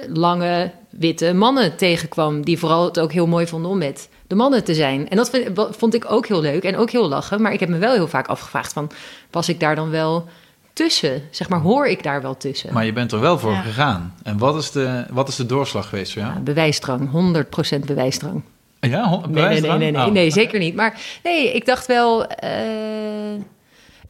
[0.09, 2.45] lange, witte mannen tegenkwam.
[2.45, 5.09] Die vooral het ook heel mooi vonden om met de mannen te zijn.
[5.09, 5.31] En dat
[5.77, 7.43] vond ik ook heel leuk en ook heel lachen.
[7.43, 8.91] Maar ik heb me wel heel vaak afgevraagd van,
[9.31, 10.27] pas ik daar dan wel
[10.73, 11.23] tussen?
[11.31, 12.73] Zeg maar, hoor ik daar wel tussen?
[12.73, 13.61] Maar je bent er wel voor Ja.
[13.61, 14.15] gegaan.
[14.23, 16.35] En wat is, de, wat is de doorslag geweest voor jou?
[16.35, 18.43] Ja, bewijsdrang, 100% bewijsdrang.
[18.81, 20.13] Ja, hon- Nee, nee, nee, nee, nee, Oh.
[20.13, 20.75] nee, zeker niet.
[20.75, 22.27] Maar nee, ik dacht wel.
[22.27, 22.51] eh,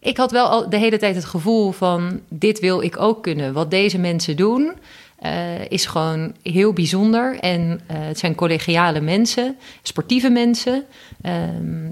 [0.01, 3.53] ik had wel al de hele tijd het gevoel van dit wil ik ook kunnen.
[3.53, 4.73] Wat deze mensen doen
[5.19, 7.39] eh, is gewoon heel bijzonder.
[7.39, 10.85] En eh, het zijn collegiale mensen, sportieve mensen.
[11.23, 11.83] Ehm,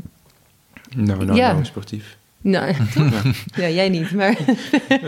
[0.97, 1.53] Nou, nou, Ja.
[1.53, 2.18] nou, sportief.
[2.41, 2.75] Nou,
[3.57, 4.37] ja, jij niet, maar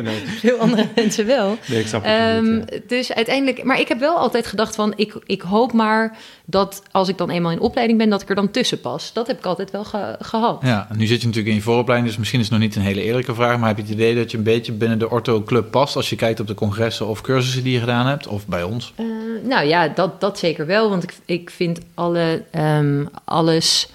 [0.03, 1.57] Nee, veel andere mensen wel.
[1.69, 2.79] nee, ik snap het Ehm, niet, ja.
[2.87, 7.09] Dus uiteindelijk, maar ik heb wel altijd gedacht van, ik, ik hoop maar dat als
[7.09, 9.13] ik dan eenmaal in opleiding ben, dat ik er dan tussen pas.
[9.13, 10.59] Dat heb ik altijd wel ge- gehad.
[10.63, 12.83] Ja, nu zit je natuurlijk in je vooropleiding, dus misschien is het nog niet een
[12.83, 15.71] hele eerlijke vraag, maar heb je het idee dat je een beetje binnen de ortho-club
[15.71, 18.63] past als je kijkt op de congressen of cursussen die je gedaan hebt, of bij
[18.63, 18.93] ons?
[18.97, 19.05] Eh,
[19.45, 20.89] nou ja, dat, dat zeker wel.
[20.91, 23.89] Want ik, ik vind alle, ehm, alles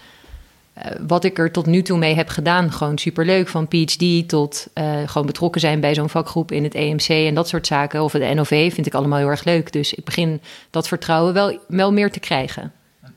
[1.08, 3.48] wat ik er tot nu toe mee heb gedaan gewoon superleuk.
[3.48, 7.48] Van PhD tot eh, gewoon betrokken zijn bij zo'n vakgroep in het EMC en dat
[7.48, 8.04] soort zaken.
[8.04, 9.72] Of de NOV vind ik allemaal heel erg leuk.
[9.72, 12.72] Dus ik begin dat vertrouwen wel, wel meer te krijgen.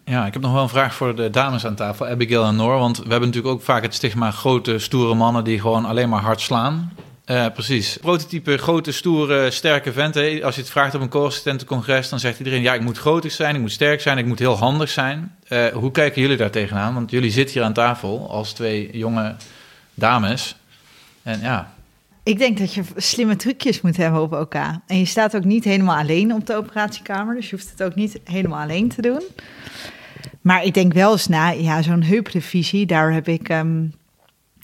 [0.05, 2.79] Ja, ik heb nog wel een vraag voor de dames aan tafel, Abigail en Noor.
[2.79, 6.23] Want we hebben natuurlijk ook vaak het stigma grote, stoere mannen die gewoon alleen maar
[6.23, 6.93] hard slaan.
[7.29, 7.97] Eh, precies.
[7.97, 10.17] Prototype grote, stoere, sterke vent.
[10.17, 12.63] Als je het vraagt op een co-assistentencongres, dan zegt iedereen...
[12.63, 15.35] ja, ik moet groot zijn, ik moet sterk zijn, ik moet heel handig zijn.
[15.49, 16.95] Eh, hoe kijken jullie daar tegenaan?
[16.95, 19.37] Want jullie zitten hier aan tafel als twee jonge
[19.95, 20.57] dames.
[21.23, 21.73] En ja,
[22.23, 24.55] Ik denk dat je slimme trucjes moet hebben op OK.
[24.87, 27.35] En je staat ook niet helemaal alleen op de operatiekamer.
[27.35, 29.23] Dus je hoeft het ook niet helemaal alleen te doen.
[30.41, 33.85] Maar ik denk wel eens na, ja, zo'n heuprevisie, daar heb ik ehm,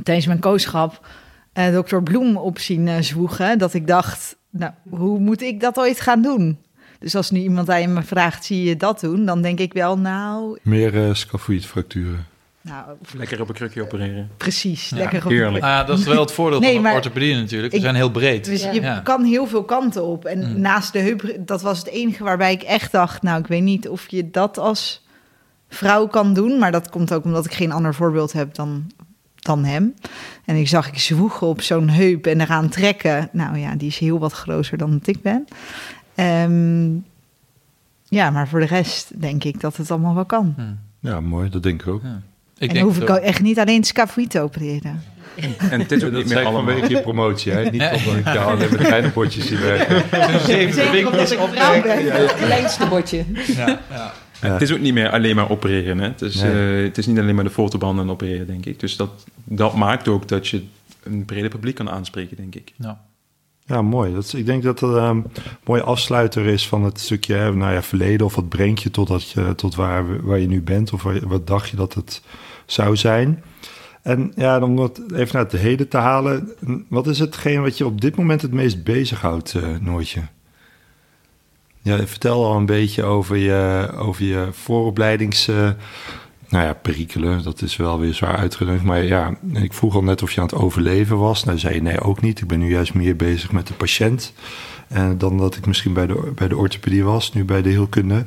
[0.03, 1.07] tijdens mijn kooschap
[1.55, 3.59] eh dokter Bloem op zien eh, zwoegen.
[3.59, 6.59] Dat ik dacht, nou, hoe moet ik dat ooit gaan doen?
[6.99, 9.25] Dus als nu iemand aan je me vraagt, zie je dat doen?
[9.25, 12.27] Dan denk ik wel, nou, Meer uh, scafoïdfracturen.
[12.61, 12.85] nou
[13.17, 14.31] Lekker op een krukje opereren.
[14.37, 14.89] precies.
[14.89, 15.65] Ja, lekker op heerlijk.
[15.65, 17.71] ja, dat is wel het voordeel Nee, van orthopedie natuurlijk.
[17.73, 18.45] We Ik- zijn heel breed.
[18.45, 18.71] Dus Ja.
[18.73, 19.01] je Ja.
[19.01, 20.25] kan heel veel kanten op.
[20.25, 20.61] En Mm.
[20.61, 23.23] naast de heup, dat was het enige waarbij ik echt dacht...
[23.23, 25.03] nou, ik weet niet of je dat als
[25.69, 26.59] vrouw kan doen.
[26.59, 28.87] Maar dat komt ook omdat ik geen ander voorbeeld heb dan,
[29.45, 29.95] dan hem.
[30.45, 33.29] En ik zag ik zwoegen op zo'n heup en eraan trekken.
[33.33, 35.47] Nou ja, die is heel wat groter dan dat ik ben.
[36.15, 36.93] Ehm,
[38.09, 40.55] ja, maar voor de rest denk ik dat het allemaal wel kan.
[40.57, 40.63] Hm.
[41.09, 41.51] Ja, mooi.
[41.51, 42.03] Dat denk ik ook.
[42.03, 42.19] Ik en
[42.59, 45.03] dan denk hoef ik ook echt niet alleen scafoïd te opereren.
[45.71, 46.65] En het is ook niet meer allemaal.
[46.65, 47.71] vanwege je promotie, hè?
[47.71, 50.03] Niet omdat ik jou alleen met kleine potjes zie werken.
[50.75, 52.13] Zeker omdat ik vrouw ben.
[52.13, 53.25] Het kleinste bordje.
[53.47, 54.13] Ja, ja.
[54.47, 54.53] Ja.
[54.53, 55.99] Het is ook niet meer alleen maar opereren.
[55.99, 56.05] Hè?
[56.07, 56.79] Het, is, Nee.
[56.79, 58.81] eh, het is niet alleen maar de fotobanden en opereren, denk ik.
[58.81, 60.63] Dus dat, dat maakt ook dat je
[61.03, 62.73] een breder publiek kan aanspreken, denk ik.
[62.77, 62.95] Nou,
[63.67, 64.15] Ja, mooi.
[64.15, 65.25] Dat is, ik denk dat dat ehm, een
[65.65, 68.27] mooie afsluiter is van het stukje hè, nou ja, verleden.
[68.27, 70.93] Of wat brengt je tot, dat je, tot waar, waar je nu bent?
[70.93, 72.23] Of waar wat dacht je dat het
[72.67, 73.43] zou zijn?
[74.03, 76.53] En ja, om dat even naar het heden te halen.
[76.89, 80.21] Wat is hetgeen wat je op dit moment het meest bezighoudt, eh Noortje?
[81.85, 85.49] Ja, vertel al een beetje over je, over je vooropleidings...
[85.49, 85.71] eh,
[86.49, 88.83] nou ja, perikelen, dat is wel weer zwaar uitgedrukt.
[88.83, 91.45] Maar ja, ik vroeg al net of je aan het overleven was.
[91.45, 92.41] Nou, zei je nee, ook niet.
[92.41, 94.33] Ik ben nu juist meer bezig met de patiënt.
[94.89, 98.19] En dan dat ik misschien bij de, bij de orthopedie was, nu bij de heelkunde.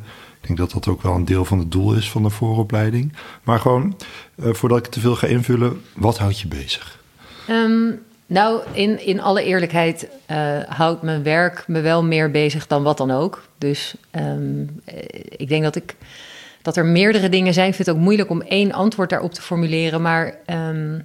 [0.41, 3.13] Ik denk dat dat ook wel een deel van het doel is van de vooropleiding.
[3.43, 3.98] Maar gewoon,
[4.36, 7.00] eh, voordat ik te veel ga invullen, wat houdt je bezig?
[7.48, 7.91] Ehm,
[8.28, 12.98] nou, in, in alle eerlijkheid eh, houdt mijn werk me wel meer bezig dan wat
[12.98, 13.48] dan ook.
[13.58, 14.98] Dus ehm, eh,
[15.30, 15.96] ik denk dat, ik,
[16.62, 17.68] dat er meerdere dingen zijn.
[17.68, 20.02] Ik vind het ook moeilijk om één antwoord daarop te formuleren.
[20.02, 21.00] Maar ehm,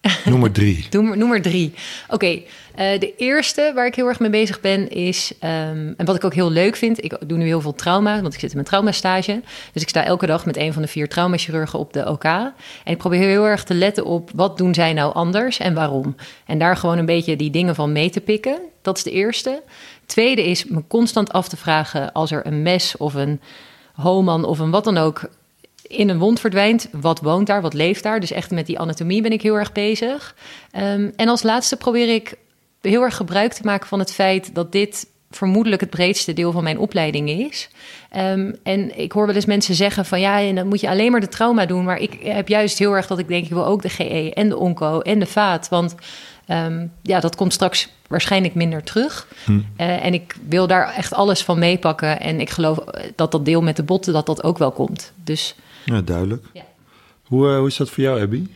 [0.24, 0.86] Noem maar drie.
[0.90, 1.74] Maar, noem drie.
[2.08, 2.40] Oké,
[2.74, 5.32] eh, de eerste waar ik heel erg mee bezig ben is...
[5.38, 7.04] ehm, en wat ik ook heel leuk vind...
[7.04, 9.40] ik doe nu heel veel trauma, want ik zit in mijn traumastage.
[9.72, 12.24] Dus ik sta elke dag met een van de vier traumachirurgen op de OK.
[12.24, 12.52] En
[12.84, 14.30] ik probeer heel erg te letten op...
[14.34, 16.16] wat doen zij nou anders en waarom?
[16.46, 18.58] En daar gewoon een beetje die dingen van mee te pikken.
[18.82, 19.62] Dat is de eerste.
[20.06, 22.12] Tweede is me constant af te vragen...
[22.12, 23.40] als er een mes of een
[23.92, 25.28] homan of een wat dan ook
[25.88, 26.88] in een wond verdwijnt.
[26.92, 27.62] Wat woont daar?
[27.62, 28.20] Wat leeft daar?
[28.20, 30.34] Dus echt met die anatomie ben ik heel erg bezig.
[30.70, 32.34] Ehm, en als laatste probeer ik
[32.80, 36.62] heel erg gebruik te maken van het feit dat dit vermoedelijk het breedste deel van
[36.62, 37.68] mijn opleiding is.
[38.10, 41.10] Ehm, en ik hoor wel eens mensen zeggen van ja, en dan moet je alleen
[41.10, 41.84] maar de trauma doen.
[41.84, 44.48] Maar ik heb juist heel erg dat ik denk, ik wil ook de GE en
[44.48, 45.68] de onco en de vaat.
[45.68, 45.94] Want
[46.46, 49.28] ehm, ja, dat komt straks waarschijnlijk minder terug.
[49.76, 52.20] Eh, en ik wil daar echt alles van meepakken.
[52.20, 52.78] En ik geloof
[53.14, 55.12] dat dat deel met de botten, dat dat ook wel komt.
[55.24, 55.54] Dus
[55.94, 56.44] Ja, duidelijk.
[56.52, 56.66] Ja.
[57.24, 58.46] Hoe, eh, hoe is dat voor jou, Abby?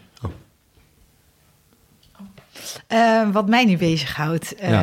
[2.87, 4.55] Eh, wat mij nu bezighoudt.
[4.55, 4.81] eh Ja.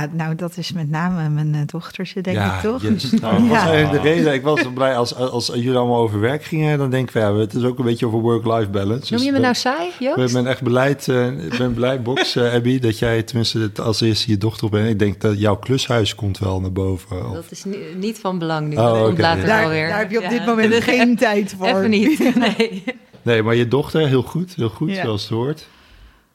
[0.00, 0.08] ja.
[0.12, 2.82] nou dat is met name mijn eh, dochtertje, denk ik toch?
[2.82, 3.10] yes.
[3.20, 3.90] Nou, was Ja.
[3.90, 4.32] de reden.
[4.34, 6.78] Ik was zo blij als, als jullie allemaal over werk gingen.
[6.78, 8.90] Dan denk ik, ja, het is ook een beetje over work-life balance.
[8.90, 10.32] noem Dus je me ben- nou saai, Ik Joost?
[10.32, 14.30] ben echt beleid, eh, ik ben blij, Box, eh, Abby, dat jij tenminste als eerste
[14.30, 14.88] je dochter bent.
[14.88, 17.28] Ik denk dat jouw klushuis komt wel naar boven.
[17.28, 18.76] Of- Dat is ni- niet van belang nu.
[18.76, 18.82] Oh,
[19.18, 20.28] later Daar, daar heb je op Ja.
[20.28, 21.66] dit moment geen tijd voor.
[21.66, 22.84] Even niet, nee.
[23.22, 25.02] Nee, maar je dochter, heel goed, heel goed, Ja.
[25.02, 25.66] zoals het hoort.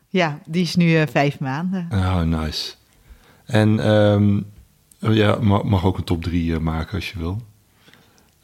[0.09, 1.87] Ja, die is nu eh, vijf maanden.
[1.91, 2.73] Oh, nice.
[3.45, 4.37] En ehm,
[5.01, 7.41] oh ja, mag, mag ook een top 3 maken als je wil.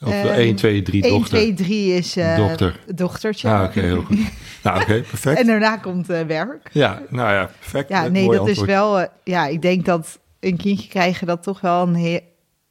[0.02, 1.38] Of Ehm, 1, 2, 3 1, dochter.
[1.38, 2.80] 2, 3 is eh, Dochter.
[2.96, 3.50] dochtertje.
[3.50, 4.18] Ah, oké, heel goed.
[4.64, 5.40] nou, oké, perfect.
[5.40, 6.70] En daarna komt eh, werk.
[6.74, 7.90] Ja, nou ja, perfect.
[7.90, 8.58] Ja, Eh, nee, dat antwoord.
[8.58, 9.00] is wel...
[9.00, 11.96] eh, ja, ik denk dat een kindje krijgen dat toch wel een...
[11.96, 12.20] Heel,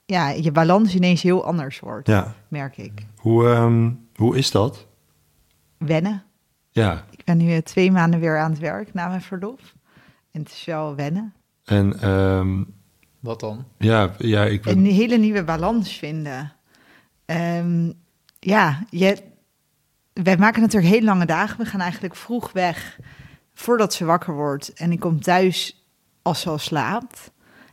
[0.06, 3.06] ja, je balans ineens heel anders wordt, Ja, merk ik.
[3.16, 4.86] hoe, ehm, hoe is dat?
[5.78, 6.22] Wennen.
[6.70, 9.74] Ja, Ik ben nu eh, twee maanden weer aan het werk na mijn verlof.
[10.30, 11.32] En het is wel wennen.
[11.64, 12.62] en ehm,
[13.20, 13.64] Wat dan?
[13.78, 14.78] ja, ja, ik ben...
[14.78, 16.52] Een hele nieuwe balans vinden.
[17.24, 17.90] Ehm,
[18.40, 19.16] ja, je,
[20.12, 21.58] wij maken natuurlijk heel lange dagen.
[21.58, 22.98] We gaan eigenlijk vroeg weg
[23.54, 24.72] voordat ze wakker wordt.
[24.72, 25.84] En ik kom thuis
[26.22, 27.30] als ze al slaapt.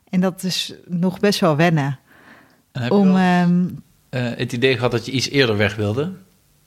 [0.09, 1.99] En dat is nog best wel wennen.
[2.71, 3.67] En heb Om, je wel, ehm,
[4.09, 6.13] eh, het idee gehad dat je iets eerder weg wilde?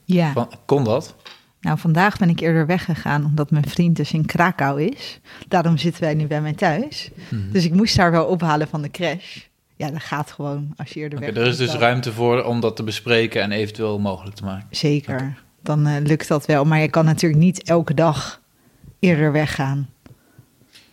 [0.05, 1.15] ja, Van, kon dat?
[1.63, 5.21] Nou vandaag ben ik eerder weggegaan omdat mijn vriend dus in Krakau is.
[5.49, 7.11] Daarom zitten wij nu bij mij thuis.
[7.29, 7.51] Mhm.
[7.53, 9.39] Dus ik moest daar wel ophalen van de crash.
[9.77, 12.43] Ja, dat gaat gewoon als je eerder Oké, weg er is dus dan- ruimte voor
[12.45, 14.67] om dat te bespreken en eventueel mogelijk te maken.
[14.71, 16.65] Zeker, dan eh, lukt dat wel.
[16.65, 18.41] Maar je kan natuurlijk niet elke dag
[18.99, 19.89] eerder weggaan.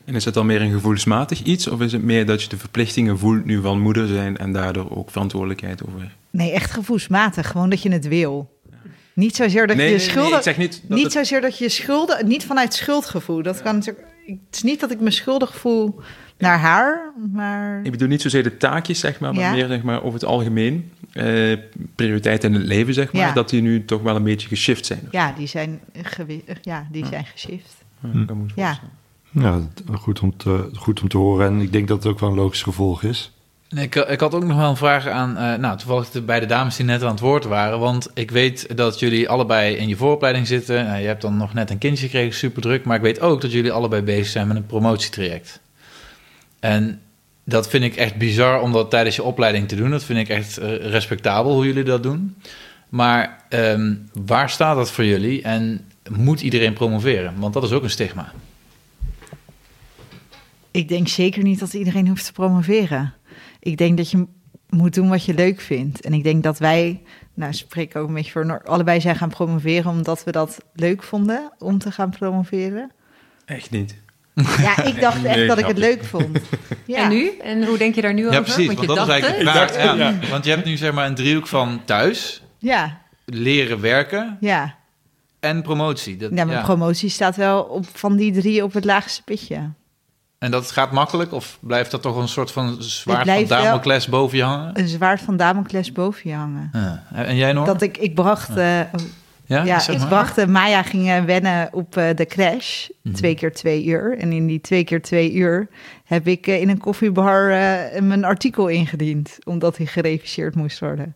[0.06, 1.68] En is het dan meer een gevoelsmatig iets?
[1.68, 4.96] Of is het meer dat je de verplichtingen voelt nu van moeder zijn en daardoor
[4.98, 6.12] ook verantwoordelijkheid over?
[6.30, 7.48] Nee, echt gevoelsmatig.
[7.48, 8.59] Gewoon dat je het wil.
[9.20, 10.38] Niet zozeer dat nee, je je nee, nee, schulden...
[10.38, 12.28] ik zeg niet dat niet het- zozeer dat je je schulden...
[12.28, 13.44] Niet vanuit schuldgevoel.
[13.44, 14.08] Dat kan natuurlijk...
[14.26, 16.00] Het is niet dat ik me schuldig voel
[16.38, 17.80] naar haar, maar...
[17.84, 19.52] Ik bedoel niet zozeer de taakjes, zeg maar, maar Ja.
[19.52, 20.92] meer zeg maar, over het algemeen.
[21.14, 21.58] Eh
[21.96, 23.22] prioriteiten in het leven, zeg maar.
[23.28, 23.34] Ja.
[23.34, 25.08] Dat die nu toch wel een beetje geshift zijn.
[25.12, 27.76] Ja, die zijn, gewi- ja, die zijn geshift.
[28.02, 28.18] Ja, Hm.
[28.20, 28.26] Ja.
[28.36, 28.92] voorstellen.
[29.32, 31.48] Ja, goed om, te, goed om te horen.
[31.48, 33.32] En ik denk dat het ook wel een logisch gevolg is.
[33.76, 36.86] Ik, ik had ook nog wel een vraag aan, eh, nou, toevallig de dames die
[36.86, 37.80] net aan het woord waren.
[37.80, 40.86] Want ik weet dat jullie allebei in je vooropleiding zitten.
[40.86, 42.86] Nou, je hebt dan nog net een kindje gekregen, super druk.
[42.86, 45.60] Maar ik weet ook dat jullie allebei bezig zijn met een promotietraject.
[46.60, 47.02] En
[47.44, 49.90] dat vind ik echt bizar om dat tijdens je opleiding te doen.
[49.90, 52.36] Dat vind ik echt eh, respectabel hoe jullie dat doen.
[52.90, 55.42] Maar ehm, waar staat dat voor jullie?
[55.42, 57.34] En moet iedereen promoveren?
[57.38, 58.32] Want dat is ook een stigma.
[60.72, 63.14] Ik denk zeker niet dat iedereen hoeft te promoveren.
[63.60, 64.26] Ik denk dat je
[64.70, 66.02] moet doen wat je leuk vindt.
[66.02, 67.02] En ik denk dat wij,
[67.34, 71.04] nou spreek ik ook een beetje voor, allebei zijn gaan promoveren omdat we dat leuk
[71.04, 72.92] vonden om te gaan promoveren.
[73.46, 73.96] Echt niet.
[74.58, 76.40] Ja, ik dacht echt Nee, dat ik het leuk vond.
[76.86, 77.04] Ja.
[77.04, 77.38] En nu?
[77.38, 78.34] En hoe denk je daar nu over?
[78.34, 78.66] Ja, precies.
[78.66, 79.98] Want Want, je dat is dacht eigenlijk de vraag.
[79.98, 80.30] Ja.
[80.30, 84.76] Want je hebt nu zeg maar een driehoek van thuis, Ja, leren werken ja.
[85.40, 86.18] en promotie.
[86.18, 86.64] Dat, ja, mijn ja.
[86.64, 89.70] promotie staat wel op, van die drie op het laagste pitje.
[90.40, 94.38] En dat gaat makkelijk of blijft dat toch een soort van zwaard van Damocles boven
[94.38, 94.80] je hangen?
[94.80, 96.70] Een zwaard van Damocles boven je hangen.
[96.74, 97.04] Ja.
[97.14, 97.66] En jij nog?
[97.66, 98.80] Dat ik, ik bracht, eh,
[99.46, 100.08] ja, zeg ik maar.
[100.08, 103.16] bracht, eh, Maya ging eh, wennen op de crash, Mhm.
[103.16, 104.18] twee keer twee uur.
[104.18, 105.68] En in die twee keer twee uur
[106.06, 107.48] heb ik in een koffiebar
[108.02, 111.16] mijn artikel ingediend, omdat hij gereviseerd moest worden.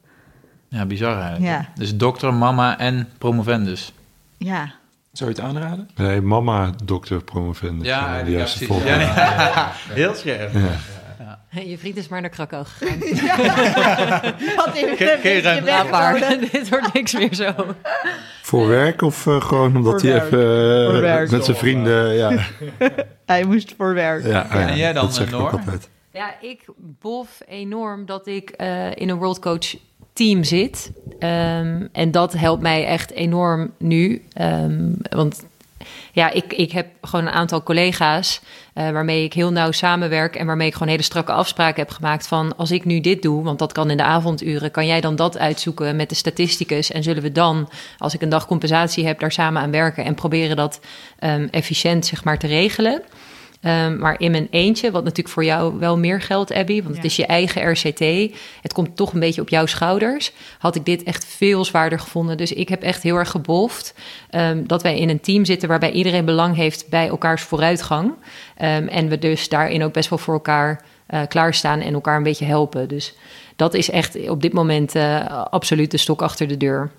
[0.67, 1.45] Ja, bizar eigenlijk.
[1.51, 1.69] Ja.
[1.75, 3.93] Dus dokter, mama en promovendus.
[4.37, 4.73] Ja,
[5.13, 5.89] Zou je het aanraden?
[5.95, 7.87] Nee, mama, dokter, promovendus.
[7.87, 8.89] Ja, eh, de ja, volgorde.
[8.89, 9.95] Ja, nee.
[9.95, 10.53] Heel scherp.
[10.53, 11.61] Ja.
[11.61, 12.97] Je vriend is maar naar Krakau gegaan.
[15.45, 15.63] maar.
[15.63, 16.39] weggehouden.
[16.51, 17.53] Dit wordt niks meer zo.
[18.41, 20.31] Voor werk of eh, gewoon omdat Voor hij werk.
[20.93, 22.13] even eh, met zijn vrienden...
[22.13, 22.31] Ja,
[23.25, 24.23] Hij moest voor werk.
[24.25, 25.51] ja, ja, En jij dan, dat zeg ik ook Noor?
[25.51, 25.89] altijd.
[26.11, 29.75] Ja, ik bof enorm dat ik eh, in een World Coach
[30.13, 30.91] team zit.
[31.19, 34.23] Ehm, en dat helpt mij echt enorm nu.
[34.33, 35.43] Ehm, want
[36.11, 38.41] ja, ik, ik heb gewoon een aantal collega's
[38.73, 42.27] eh, waarmee ik heel nauw samenwerk en waarmee ik gewoon hele strakke afspraken heb gemaakt
[42.27, 45.15] van als ik nu dit doe, want dat kan in de avonduren, kan jij dan
[45.15, 49.19] dat uitzoeken met de statisticus en zullen we dan, als ik een dag compensatie heb,
[49.19, 50.79] daar samen aan werken en proberen dat
[51.19, 53.01] ehm, efficiënt zeg maar te regelen.
[53.63, 57.03] Ehm, maar in mijn eentje, wat natuurlijk voor jou wel meer geldt, Abby, want het
[57.03, 57.09] Ja.
[57.09, 58.33] is je eigen RCT.
[58.61, 60.31] Het komt toch een beetje op jouw schouders.
[60.59, 62.37] Had ik dit echt veel zwaarder gevonden.
[62.37, 63.93] Dus ik heb echt heel erg geboft
[64.29, 68.13] ehm, dat wij in een team zitten waarbij iedereen belang heeft bij elkaars vooruitgang.
[68.57, 72.23] Ehm, en we dus daarin ook best wel voor elkaar eh, klaarstaan en elkaar een
[72.23, 72.87] beetje helpen.
[72.87, 73.13] Dus
[73.55, 76.91] dat is echt op dit moment eh, absoluut de stok achter de deur.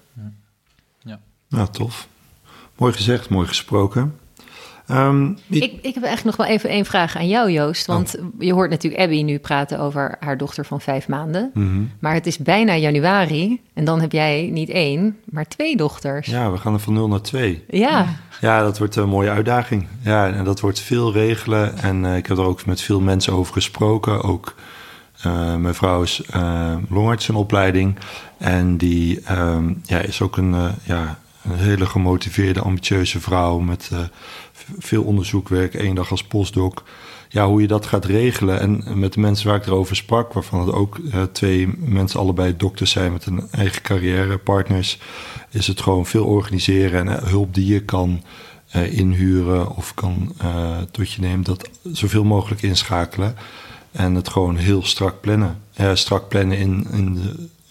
[1.48, 2.09] Nou, tof.
[2.77, 4.18] Mooi gezegd, mooi gesproken.
[4.87, 7.87] Ehm, ik- Ik, ik heb echt nog wel even één vraag aan jou, Joost.
[7.87, 11.51] Want je hoort natuurlijk Abby nu praten over haar dochter van vijf maanden.
[11.55, 11.83] mhm.
[11.99, 16.27] Maar het is bijna januari en dan heb jij niet één, maar twee dochters.
[16.27, 17.64] Ja, we gaan er van 0 naar 2.
[17.68, 18.07] Ja,
[18.40, 19.87] Ja, dat wordt een mooie uitdaging.
[20.01, 21.79] Ja, en dat wordt veel regelen.
[21.79, 24.23] En eh, ik heb er ook met veel mensen over gesproken.
[24.23, 24.55] Ook
[25.23, 26.23] eh, mijn vrouw is
[26.88, 27.97] longarts in opleiding.
[28.38, 33.90] En die ehm, ja, is ook een, ja, een hele gemotiveerde, ambitieuze vrouw met
[34.79, 36.83] veel onderzoekwerk, één dag als postdoc.
[37.29, 38.61] Ja, hoe je dat gaat regelen.
[38.61, 42.57] En met de mensen waar ik erover sprak, waarvan het ook eh, twee mensen allebei
[42.57, 44.98] dokters zijn met een eigen carrière, partners,
[45.50, 48.22] is het gewoon veel organiseren en eh, hulp die je kan
[48.68, 50.35] eh, inhuren of kan
[50.90, 53.37] tot je neemt, dat zoveel mogelijk inschakelen.
[53.92, 55.62] En het gewoon heel strak plannen.
[55.94, 56.87] Strak plannen in.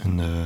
[0.03, 0.45] In de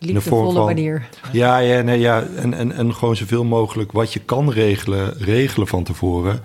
[0.00, 1.08] Liefdevolle van- manier.
[1.32, 2.22] ja, ja, nee, ja.
[2.36, 6.40] En, en, en gewoon zoveel mogelijk wat je kan regelen, regelen van tevoren.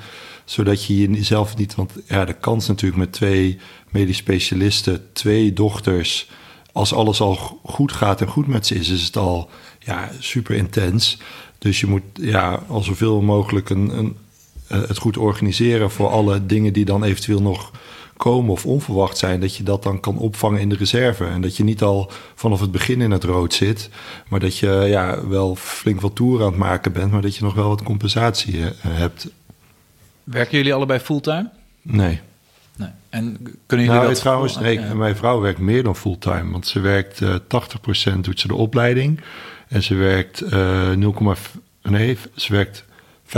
[0.46, 1.76] Zodat je jezelf niet.
[1.76, 3.58] Want ja, de kans natuurlijk met twee
[3.90, 6.30] medisch specialisten, twee dochters.
[6.72, 10.12] Als alles al go- goed gaat en goed met ze is, is het al ja,
[10.20, 11.18] super intens.
[11.58, 14.18] Dus je moet ja, al zoveel mogelijk een, een,
[14.68, 17.72] eh, het goed organiseren voor alle dingen die dan eventueel nog
[18.18, 21.26] komen of onverwacht zijn, dat je dat dan kan opvangen in de reserve.
[21.26, 23.90] En dat je niet al vanaf het begin in het rood zit,
[24.28, 27.44] maar dat je ja, wel flink wat toeren aan het maken bent, maar dat je
[27.44, 29.28] nog wel wat compensatie eh, hebt.
[30.24, 31.50] Werken jullie allebei fulltime?
[31.82, 32.20] Nee.
[32.78, 32.90] Nee.
[33.10, 34.20] En kunnen jullie Nou, dat...
[34.20, 34.94] trouwens, nee, Ja.
[34.94, 37.36] mijn vrouw werkt meer dan fulltime, want ze werkt eh
[38.16, 39.22] 80% doet ze de opleiding
[39.68, 41.36] en ze werkt eh 0,
[41.82, 42.86] nee, ze werkt
[43.26, 43.32] 85%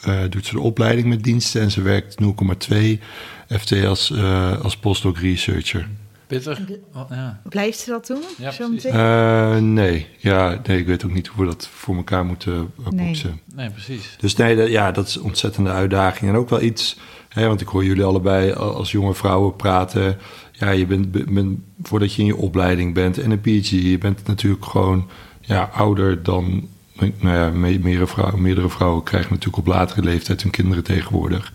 [0.00, 3.00] eh, doet ze de opleiding met diensten en ze werkt 0,2
[3.58, 5.88] FT als, eh, als postdoc researcher.
[6.26, 6.58] Bitter?
[6.94, 7.40] Oh, ja.
[7.48, 8.22] Blijft ze dat doen?
[8.38, 8.72] Ja, Zo?
[8.74, 10.06] Eh, nee.
[10.18, 13.06] Ja, nee, ik weet ook niet hoe we dat voor elkaar moeten eh, Nee.
[13.06, 13.40] boksen.
[13.54, 14.16] Nee, precies.
[14.20, 16.30] Dus nee, dat, ja, dat is een ontzettende uitdaging.
[16.30, 16.96] En ook wel iets,
[17.28, 20.18] hè, want ik hoor jullie allebei als jonge vrouwen praten.
[20.52, 24.26] Ja, je bent, bent voordat je in je opleiding bent en een PhD, je bent
[24.26, 25.08] natuurlijk gewoon
[25.40, 26.68] ja, ouder dan.
[27.00, 31.52] Nou ja, me- meerdere vrouwen, meerdere vrouwen krijgen natuurlijk op latere leeftijd hun kinderen tegenwoordig.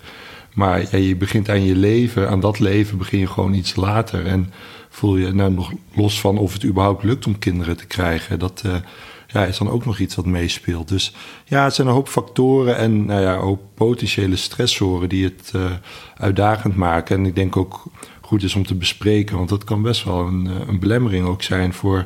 [0.53, 4.25] Maar je begint aan je leven, aan dat leven begin je gewoon iets later.
[4.25, 4.51] En
[4.89, 8.39] voel je nou nog los van of het überhaupt lukt om kinderen te krijgen.
[8.39, 8.75] Dat eh,
[9.27, 10.87] ja, is dan ook nog iets wat meespeelt.
[10.87, 11.13] Dus
[11.45, 15.71] ja, het zijn een hoop factoren en nou ja, hoop potentiële stressoren die het eh,
[16.17, 17.17] uitdagend maken.
[17.17, 17.83] En ik denk ook
[18.21, 21.43] goed is om te bespreken, want dat kan best wel een, eh, een belemmering ook
[21.43, 22.05] zijn voor,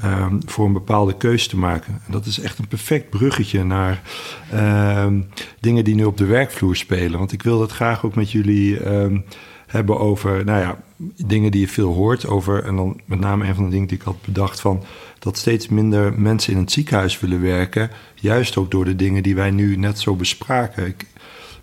[0.00, 2.00] ehm, voor een bepaalde keuze te maken.
[2.06, 4.02] En dat is echt een perfect bruggetje naar
[4.50, 5.20] ehm,
[5.60, 7.18] dingen die nu op de werkvloer spelen.
[7.18, 9.20] Want ik wil dat graag ook met jullie ehm,
[9.66, 10.78] hebben over, nou ja,
[11.26, 12.64] dingen die je veel hoort over.
[12.64, 14.82] En dan met name een van de dingen die ik had bedacht van
[15.18, 17.90] dat steeds minder mensen in het ziekenhuis willen werken.
[18.14, 20.86] Juist ook door de dingen die wij nu net zo bespraken.
[20.86, 21.06] Ik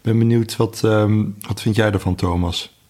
[0.02, 0.80] ben benieuwd, wat,
[1.48, 2.81] wat vind jij ervan, Thomas?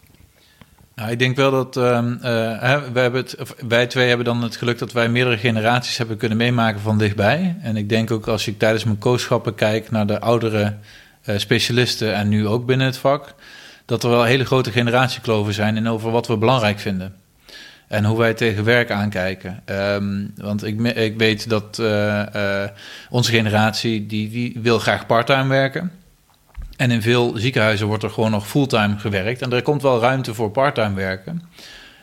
[1.02, 2.62] Nou, ik denk wel dat ehm, eh,
[2.94, 3.26] hebben
[3.68, 7.56] wij twee hebben dan het geluk dat wij meerdere generaties hebben kunnen meemaken van dichtbij.
[7.62, 10.76] En ik denk ook als ik tijdens mijn kooschappen kijk naar de oudere
[11.22, 13.34] eh, specialisten en nu ook binnen het vak,
[13.86, 17.16] dat er wel hele grote generatiekloven zijn in over wat we belangrijk vinden.
[17.88, 19.62] En hoe wij tegen werk aankijken.
[19.66, 22.64] Ehm, want ik, ik weet dat eh,
[23.10, 25.92] onze generatie, die, die wil graag parttime werken.
[26.82, 29.42] En in veel ziekenhuizen wordt er gewoon nog fulltime gewerkt.
[29.42, 31.42] En er komt wel ruimte voor parttime werken.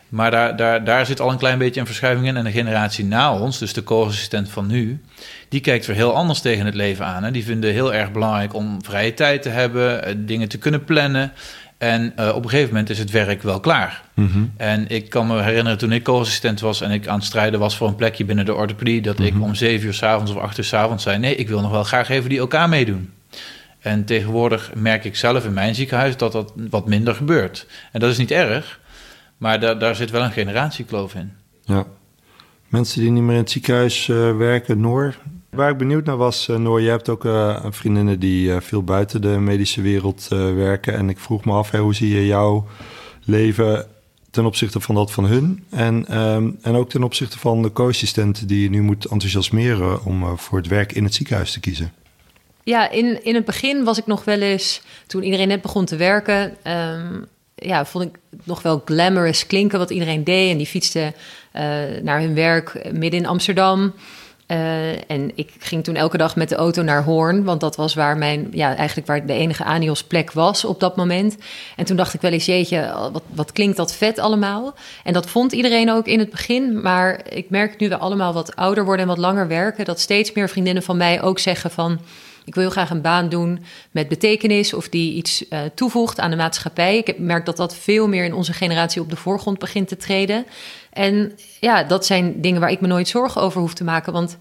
[0.09, 2.37] Maar daar, daar, daar zit al een klein beetje een verschuiving in.
[2.37, 5.01] En de generatie na ons, dus de co-assistent van nu,
[5.49, 7.25] die kijkt weer heel anders tegen het leven aan.
[7.25, 7.31] Hè.
[7.31, 11.33] Die vinden heel erg belangrijk om vrije tijd te hebben, eh, dingen te kunnen plannen.
[11.79, 14.03] En eh, op een gegeven moment is het werk wel klaar.
[14.57, 17.77] En ik kan me herinneren toen ik co-assistent was en ik aan het strijden was
[17.77, 20.65] voor een plekje binnen de orthopedie, dat ik om zeven uur s'avonds of acht uur
[20.65, 23.13] s'avonds zei: nee, ik wil nog wel graag even die OK meedoen.
[23.89, 27.67] En tegenwoordig merk ik zelf in mijn ziekenhuis dat dat wat minder gebeurt.
[27.93, 28.81] En dat is niet erg,
[29.37, 31.33] maar daar, zit wel een generatiekloof in.
[31.65, 31.87] Ja.
[32.69, 35.17] Mensen die niet meer in het ziekenhuis eh, werken, Noor.
[35.51, 39.21] Waar ik benieuwd naar was, eh, Noor, je hebt ook eh, vriendinnen die veel buiten
[39.21, 40.95] de medische wereld werken.
[40.95, 42.67] En ik vroeg me af, hoe zie je jouw
[43.25, 43.87] leven
[44.31, 45.65] ten opzichte van dat van hun?
[45.71, 50.39] En, ehm, en ook ten opzichte van de co-assistenten die je nu moet enthousiasmeren om
[50.39, 51.93] voor het werk in het ziekenhuis te kiezen.
[52.69, 55.97] Ja, in, in het begin was ik nog wel eens, toen iedereen net begon te
[55.97, 57.21] werken, ehm,
[57.55, 60.51] ja, vond ik nog wel glamorous klinken wat iedereen deed.
[60.51, 61.13] En die fietste
[61.53, 61.65] eh,
[62.03, 63.95] naar hun werk midden in Amsterdam.
[64.47, 67.95] Eh, en ik ging toen elke dag met de auto naar Hoorn, want dat was
[67.95, 71.37] waar mijn, ja, eigenlijk waar de enige Anios plek was op dat moment.
[71.77, 74.75] En toen dacht ik wel eens, jeetje, wat, wat klinkt dat vet allemaal.
[75.05, 78.57] En dat vond iedereen ook in het begin, maar ik merk nu we allemaal wat
[78.57, 82.01] ouder worden en wat langer werken, dat steeds meer vriendinnen van mij ook zeggen van,
[82.49, 86.37] ik wil graag een baan doen met betekenis of die iets eh, toevoegt aan de
[86.37, 86.97] maatschappij.
[86.97, 90.47] Ik merk dat dat veel meer in onze generatie op de voorgrond begint te treden.
[90.93, 94.13] En ja, dat zijn dingen waar ik me nooit zorgen over hoef te maken.
[94.13, 94.37] Want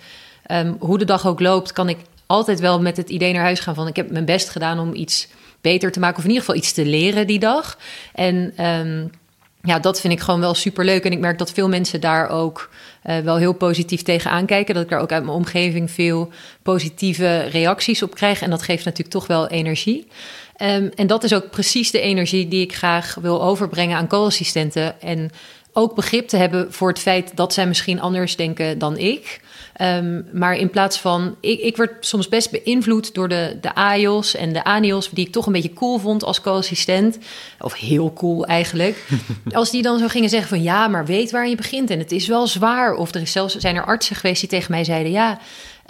[0.45, 3.59] ehm, hoe de dag ook loopt, kan ik altijd wel met het idee naar huis
[3.59, 3.87] gaan van...
[3.87, 5.27] ik heb mijn best gedaan om iets
[5.61, 6.17] beter te maken...
[6.17, 7.77] of in ieder geval iets te leren die dag.
[8.13, 8.53] En...
[8.55, 9.05] ehm,
[9.67, 11.03] ja, dat vind ik gewoon wel super leuk.
[11.03, 12.69] En ik merk dat veel mensen daar ook
[13.05, 14.73] uh, wel heel positief tegen aankijken.
[14.73, 16.29] Dat ik daar ook uit mijn omgeving veel
[16.63, 18.41] positieve reacties op krijg.
[18.41, 20.07] En dat geeft natuurlijk toch wel energie.
[20.61, 25.01] Um, en dat is ook precies de energie die ik graag wil overbrengen aan co-assistenten.
[25.01, 25.31] En
[25.77, 29.41] ook begrip te hebben voor het feit dat zij misschien anders denken dan ik.
[29.81, 34.35] Um, maar in plaats van, ik, ik werd soms best beïnvloed door de, de AIOS
[34.35, 37.17] en de ANIOS, die ik toch een beetje cool vond als co-assistent.
[37.59, 39.07] Of heel cool eigenlijk.
[39.51, 42.11] als die dan zo gingen zeggen van ja, maar weet waar je begint en het
[42.11, 42.93] is wel zwaar.
[42.93, 45.39] Of er is zelfs, zijn er artsen geweest die tegen mij zeiden ja,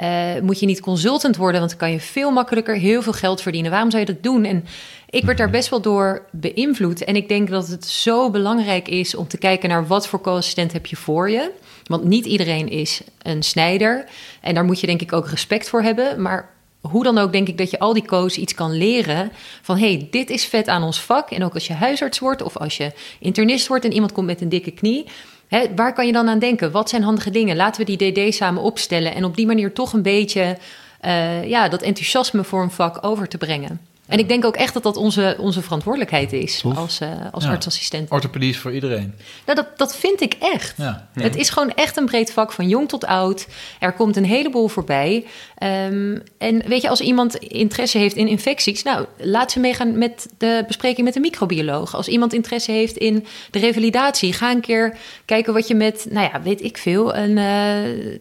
[0.02, 3.42] uh, moet je niet consultant worden, want dan kan je veel makkelijker heel veel geld
[3.42, 3.72] verdienen.
[3.72, 4.46] Waarom zou je dat doen?
[4.46, 4.66] En
[5.10, 7.04] ik werd daar best wel door beïnvloed.
[7.04, 10.74] En ik denk dat het zo belangrijk is om te kijken naar wat voor co-assistent
[10.74, 11.52] heb je voor je.
[11.84, 14.06] Want niet iedereen is een snijder.
[14.42, 16.22] En daar moet je denk ik ook respect voor hebben.
[16.22, 16.50] Maar
[16.82, 19.32] hoe dan ook denk ik dat je al die coaches iets kan leren
[19.62, 21.30] van hey, dit is vet aan ons vak.
[21.30, 24.42] En ook als je huisarts wordt of als je internist wordt en iemand komt met
[24.42, 25.06] een dikke knie.
[25.48, 26.72] Hè, waar kan je dan aan denken?
[26.72, 27.56] Wat zijn handige dingen?
[27.56, 30.58] Laten we die DD samen opstellen en op die manier toch een beetje
[31.06, 33.80] uh, ja, dat enthousiasme voor een vak over te brengen.
[34.08, 37.50] En ik denk ook echt dat dat onze, onze verantwoordelijkheid is als, uh, als ja.
[37.50, 38.12] artsassistent.
[38.12, 39.14] Orthopedie is voor iedereen.
[39.46, 40.78] Nou, dat, dat vind ik echt.
[40.78, 41.08] Ja.
[41.14, 43.48] Het is gewoon echt een breed vak, van jong tot oud.
[43.80, 45.26] Er komt een heleboel voorbij.
[45.64, 48.84] Um, en weet je, als iemand interesse heeft in infecties...
[48.84, 51.96] nou, laat ze meegaan met de bespreking met een microbioloog.
[51.96, 54.34] Als iemand interesse heeft in de revalidatie...
[54.34, 57.16] ga een keer kijken wat je met, nou ja, weet ik veel...
[57.16, 58.18] een uh,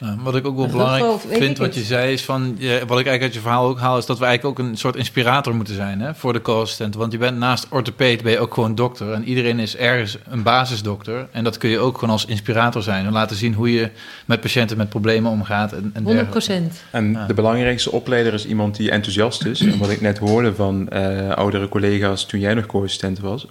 [0.00, 3.06] nou, wat ik ook wel belangrijk vind, wat je zei, is van, ja, wat ik
[3.06, 5.74] eigenlijk uit je verhaal ook haal, is dat we eigenlijk ook een soort inspirator moeten
[5.74, 6.94] zijn hè, voor de co-assistent.
[6.94, 9.12] Want je bent naast orthopeed, ben je ook gewoon dokter.
[9.12, 11.28] En iedereen is ergens een basisdokter.
[11.30, 13.06] En dat kun je ook gewoon als inspirator zijn.
[13.06, 13.90] En laten zien hoe je
[14.24, 15.72] met patiënten met problemen omgaat.
[15.72, 16.82] En, en 100 procent.
[16.90, 19.60] En de belangrijkste opleider is iemand die enthousiast is.
[19.60, 23.46] En wat ik net hoorde van uh, oudere collega's toen jij nog co-assistent was,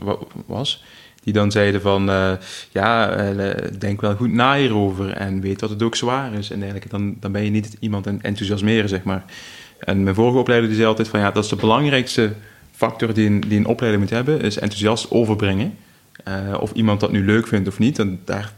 [0.46, 0.84] was
[1.30, 2.32] die dan zeiden van, uh,
[2.72, 6.60] ja, uh, denk wel goed na hierover en weet dat het ook zwaar is en
[6.60, 6.90] dergelijke.
[6.90, 9.24] Dan, dan ben je niet iemand aan enthousiasmeren, zeg maar.
[9.80, 12.34] En mijn vorige opleider die zei altijd van, ja, dat is de belangrijkste
[12.72, 15.74] factor die een, die een opleider moet hebben, is enthousiast overbrengen.
[16.28, 18.54] Uh, of iemand dat nu leuk vindt of niet, en daar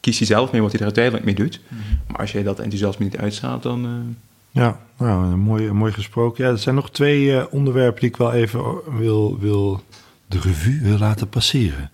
[0.00, 1.60] kiest hij zelf mee wat hij er uiteindelijk mee doet.
[1.68, 1.98] Mm -hmm.
[2.06, 4.16] Maar als jij dat enthousiasme niet uitstraalt, dan...
[4.50, 6.44] Ja, nou, mooi, mooi gesproken.
[6.44, 8.62] Ja, er zijn nog twee onderwerpen die ik wel even
[8.98, 9.82] wil, wil
[10.32, 11.90] de revue wil laten passeren.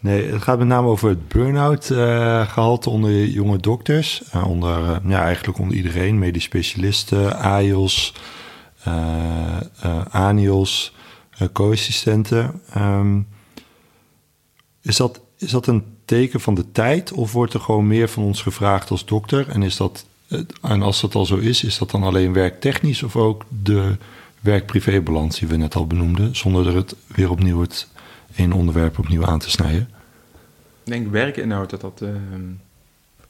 [0.00, 4.22] Nee, het gaat met name over het burn-out uh, gehalte onder jonge dokters.
[4.34, 6.18] Uh, onder, uh, ja, eigenlijk onder iedereen.
[6.18, 8.14] Medisch specialisten, AIOS,
[10.10, 10.94] ANIOS,
[11.52, 12.60] co-assistenten.
[12.76, 13.28] Um,
[14.82, 17.12] is, dat, is dat een teken van de tijd?
[17.12, 19.48] Of wordt er gewoon meer van ons gevraagd als dokter?
[19.48, 20.06] En, is dat,
[20.62, 23.96] en als dat al zo is, is dat dan alleen werktechnisch of ook de
[24.40, 27.88] werk-privé-balans die we net al benoemden, zonder er het weer opnieuw het
[28.36, 29.88] één onderwerp opnieuw aan te snijden?
[30.84, 32.10] Ik denk werkinhoud dat dat uh,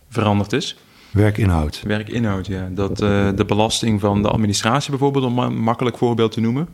[0.09, 0.77] veranderd is.
[1.11, 1.83] Werkinhoud?
[1.83, 2.69] Werkinhoud, ja.
[2.71, 6.69] Dat uh, de belasting van de administratie bijvoorbeeld, om een makkelijk voorbeeld te noemen,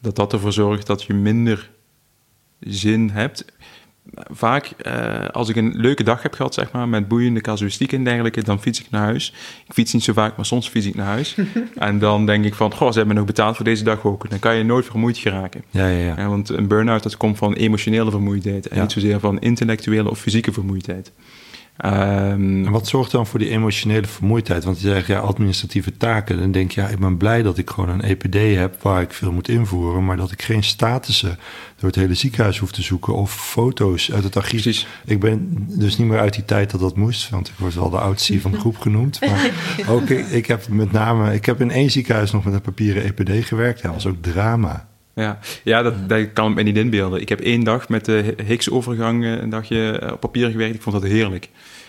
[0.00, 1.70] dat dat ervoor zorgt dat je minder
[2.60, 3.44] zin hebt
[4.14, 8.04] vaak, uh, als ik een leuke dag heb gehad, zeg maar, met boeiende casuïstiek en
[8.04, 9.32] dergelijke, dan fiets ik naar huis.
[9.66, 11.36] Ik fiets niet zo vaak, maar soms fiets ik naar huis.
[11.74, 14.30] en dan denk ik van, goh, ze hebben me nog betaald voor deze dag ook.
[14.30, 15.64] Dan kan je nooit vermoeid geraken.
[15.70, 16.14] Ja, ja, ja.
[16.16, 18.82] ja want een burn-out, dat komt van emotionele vermoeidheid en ja.
[18.82, 21.12] niet zozeer van intellectuele of fysieke vermoeidheid.
[21.84, 24.64] Um, en wat zorgt dan voor die emotionele vermoeidheid?
[24.64, 26.38] Want je zegt ja, administratieve taken.
[26.38, 29.12] Dan denk je, ja, ik ben blij dat ik gewoon een EPD heb waar ik
[29.12, 31.38] veel moet invoeren, maar dat ik geen statussen
[31.76, 34.62] door het hele ziekenhuis hoef te zoeken of foto's uit het archief.
[34.62, 34.86] Precies.
[35.04, 37.90] Ik ben dus niet meer uit die tijd dat dat moest, want ik word wel
[37.90, 39.20] de oudste van de groep genoemd.
[39.20, 39.50] Maar
[39.94, 43.02] ook ik, ik heb met name, ik heb in één ziekenhuis nog met een papieren
[43.02, 43.82] EPD gewerkt.
[43.82, 44.90] Dat was ook drama.
[45.14, 47.20] Ja, ja dat, dat kan ik me niet inbeelden.
[47.20, 50.74] Ik heb één dag met de Higgs-overgang een dagje op papier gewerkt.
[50.74, 51.48] Ik vond dat heerlijk.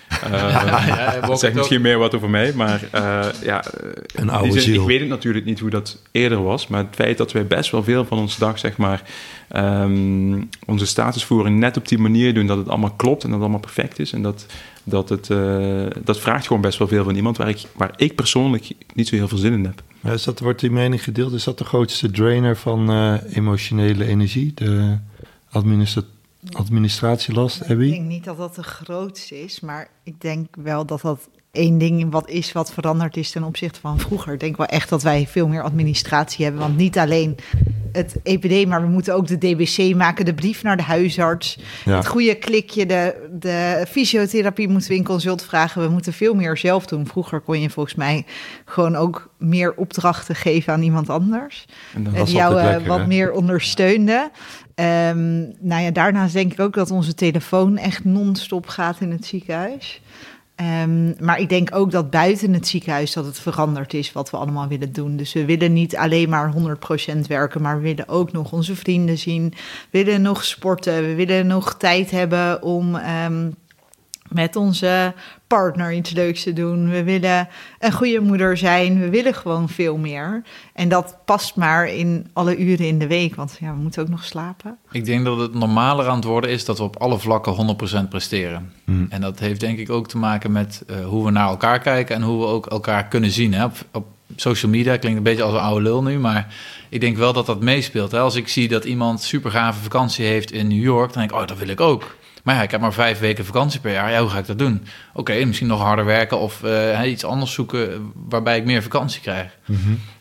[0.32, 3.64] Uh, ja, dat zegt misschien meer wat over mij, maar uh, ja,
[4.16, 7.18] een oude zin, ik weet het natuurlijk niet hoe dat eerder was, maar het feit
[7.18, 9.04] dat wij best wel veel van onze dag, zeg maar,
[9.56, 13.50] um, onze statusvoering net op die manier doen dat het allemaal klopt en dat het
[13.50, 14.46] allemaal perfect is en dat,
[14.84, 18.16] dat het, uh, dat vraagt gewoon best wel veel van iemand waar ik, waar ik
[18.16, 19.82] persoonlijk niet zo heel veel zin in heb.
[20.02, 21.34] Ja, is dat, wordt die mening gedeeld?
[21.34, 24.98] Is dat de grootste drainer van emotionele energie, de
[25.50, 26.12] administratie?
[26.52, 27.86] Administratielast, Abby?
[27.86, 31.78] Ik denk niet dat dat de grootste is, maar ik denk wel dat dat één
[31.78, 34.34] ding wat is wat veranderd is ten opzichte van vroeger.
[34.34, 37.38] Ik denk wel echt dat wij veel meer administratie hebben, want niet alleen
[37.92, 41.60] het EPD, maar we moeten ook de DBC maken, de brief naar de huisarts.
[41.86, 41.96] Ja.
[41.96, 45.82] Het goede klikje, de, de fysiotherapie moeten we in consult vragen.
[45.82, 47.08] We moeten veel meer zelf doen.
[47.08, 48.26] Vroeger kon je volgens mij
[48.66, 51.66] gewoon ook meer opdrachten geven aan iemand anders.
[51.94, 53.08] En jou eh, lekker, wat hè?
[53.08, 54.32] meer ondersteunde.
[54.76, 59.26] Ehm, nou ja, daarnaast denk ik ook dat onze telefoon echt non-stop gaat in het
[59.26, 60.02] ziekenhuis.
[60.56, 64.38] Ehm, maar ik denk ook dat buiten het ziekenhuis dat het veranderd is wat we
[64.38, 65.18] allemaal willen doen.
[65.18, 69.18] Dus we willen niet alleen maar 100% werken, maar we willen ook nog onze vrienden
[69.18, 69.54] zien.
[69.90, 73.50] We willen nog sporten, we willen nog tijd hebben om ehm,
[74.30, 75.14] met onze
[75.54, 76.90] partner iets leuks te doen.
[76.90, 77.48] We willen
[77.80, 79.00] een goede moeder zijn.
[79.00, 80.42] We willen gewoon veel meer.
[80.74, 84.10] En dat past maar in alle uren in de week, want ja, we moeten ook
[84.10, 84.78] nog slapen.
[84.92, 88.08] Ik denk dat het normaler aan het worden is dat we op alle vlakken 100%
[88.10, 88.72] presteren.
[88.86, 89.06] Hmm.
[89.10, 92.16] En dat heeft denk ik ook te maken met eh, hoe we naar elkaar kijken
[92.16, 93.54] en hoe we ook elkaar kunnen zien.
[93.54, 93.66] Hè?
[93.66, 96.56] Op, op social media klinkt een beetje als een oude lul nu, maar
[96.90, 98.12] ik denk wel dat dat meespeelt.
[98.12, 98.20] Hè?
[98.20, 101.42] Als ik zie dat iemand super gave vakantie heeft in New York, dan denk ik,
[101.42, 102.16] oh, dat wil ik ook.
[102.44, 104.12] Maar ja, ik heb maar vijf weken vakantie per jaar.
[104.12, 104.84] Ja, hoe ga ik dat doen?
[105.14, 109.58] Oké, misschien nog harder werken of eh, iets anders zoeken waarbij ik meer vakantie krijg.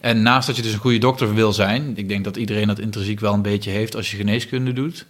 [0.00, 2.78] En naast dat je dus een goede dokter wil zijn, ik denk dat iedereen dat
[2.78, 5.06] intrinsiek wel een beetje heeft als je geneeskunde doet,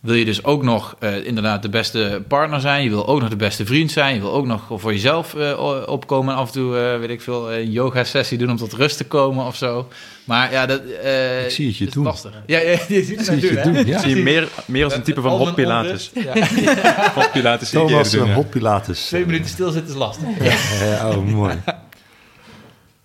[0.00, 2.82] wil je dus ook nog eh, inderdaad de beste partner zijn.
[2.84, 4.14] Je wil ook nog de beste vriend zijn.
[4.14, 7.10] Je wil ook nog voor jezelf eh, o- opkomen en af en toe, eh, weet
[7.10, 9.88] ik veel, een yoga-sessie doen om tot rust te komen of zo.
[10.24, 12.04] Maar ja, dat eh, Ik zie het je is doen.
[12.04, 12.32] lastig.
[12.46, 13.98] Ja, ja, je ziet het je doen, ja.
[14.00, 16.10] zie je meer, meer als een type van hot pilates.
[16.14, 16.32] Ja.
[17.14, 19.06] Hot pilates Thomas, doen, een hot pilates.
[19.06, 20.26] Twee minuten stilzitten is lastig.
[20.88, 21.54] Ja, oh, mooi.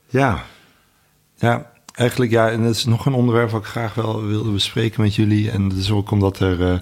[0.10, 0.44] Ja.
[1.38, 2.50] Ja, eigenlijk ja.
[2.50, 5.52] En dat is nog een onderwerp wat ik graag wel wilde bespreken met jullie.
[5.52, 6.62] En dat is ook omdat er...
[6.62, 6.80] eh,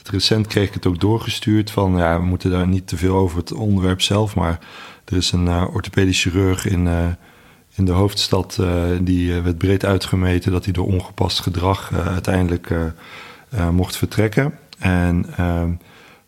[0.00, 1.96] het recent kreeg ik het ook doorgestuurd van...
[1.96, 4.34] Ja, we moeten daar niet te veel over het onderwerp zelf.
[4.34, 4.58] Maar
[5.04, 7.06] er is een eh, orthopedisch chirurg in, eh,
[7.74, 8.58] in de hoofdstad...
[9.00, 11.92] die werd breed uitgemeten dat hij door ongepast gedrag...
[11.92, 12.70] uiteindelijk
[13.70, 14.58] mocht vertrekken.
[14.78, 15.70] En ehm,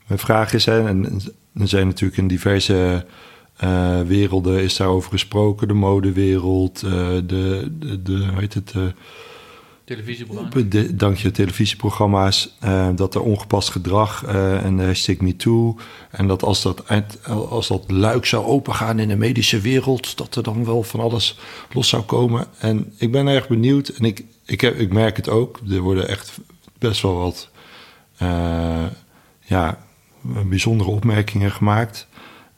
[0.06, 0.64] mijn vraag is...
[0.64, 1.20] Hè, en
[1.54, 3.06] er zijn natuurlijk in diverse
[3.62, 5.68] eh, werelden is daarover gesproken.
[5.68, 6.90] De modewereld, eh,
[7.26, 8.82] de, de, de, hoe heet het, eh,
[9.84, 10.50] Televisieprogramma.
[10.68, 12.56] de, dank je, televisieprogramma's.
[12.94, 15.76] dat er ongepast gedrag en de hashtag MeToo.
[16.10, 16.82] En dat als dat,
[17.28, 20.16] als dat luik zou opengaan in de medische wereld...
[20.16, 21.38] dat er dan wel van alles
[21.72, 22.46] los zou komen.
[22.58, 23.88] En ik ben erg benieuwd.
[23.88, 25.60] En ik, ik, heb, ik merk het ook.
[25.70, 26.38] Er worden echt
[26.78, 27.48] best wel wat...
[29.40, 29.78] ja,
[30.22, 32.06] bijzondere opmerkingen gemaakt.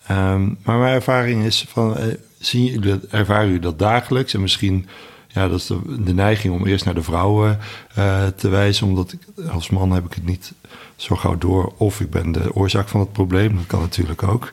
[0.06, 2.06] Ehm, maar mijn ervaring is van, eh,
[2.38, 4.34] jullie dat, ervaren jullie dat dagelijks?
[4.34, 4.86] En misschien,
[5.28, 5.66] ja, dat is
[6.04, 7.58] de, neiging om eerst naar de vrouwen
[7.94, 9.14] eh, te wijzen, omdat
[9.50, 10.52] als man heb ik het niet
[10.96, 11.72] zo gauw door.
[11.76, 14.50] Of ik ben de oorzaak van het probleem, dat kan natuurlijk ook.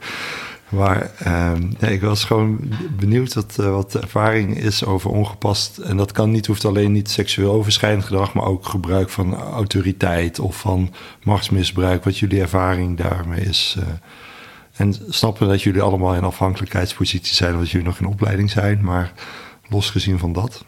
[0.70, 2.60] Maar ehm, ik was gewoon
[2.98, 5.78] benieuwd wat, eh, wat de ervaring is over ongepast.
[5.78, 10.40] En dat kan niet, hoeft alleen niet seksueel overschrijdend gedrag, maar ook gebruik van autoriteit
[10.40, 10.94] of van
[11.24, 12.04] machtsmisbruik.
[12.04, 13.78] Wat jullie ervaring daarmee is.
[14.82, 18.84] En snappen dat jullie allemaal in afhankelijkheidspositie zijn, omdat jullie nog in opleiding zijn.
[18.84, 19.12] Maar
[19.70, 20.66] losgezien van dat.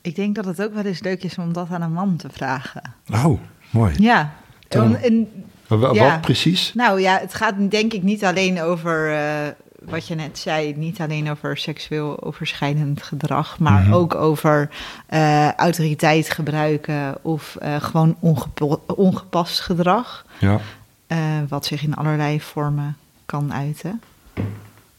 [0.00, 2.28] Ik denk dat het ook wel eens leuk is om dat aan een man te
[2.32, 2.82] vragen.
[3.12, 3.40] Oh,
[3.70, 3.94] mooi.
[3.98, 4.32] Ja.
[4.68, 4.94] Tom.
[4.94, 5.28] En-
[5.68, 5.76] Ja.
[6.10, 6.72] Wat precies?
[6.74, 9.46] nou ja, het gaat denk ik niet alleen over eh,
[9.84, 13.92] wat je net zei, niet alleen over seksueel overschrijdend gedrag, maar Mhm.
[13.92, 14.70] ook over
[15.06, 20.60] eh, autoriteit gebruiken of eh, gewoon ongepo- ongepast gedrag, Ja.
[21.08, 22.96] Eh, wat zich in allerlei vormen
[23.26, 24.00] kan uiten.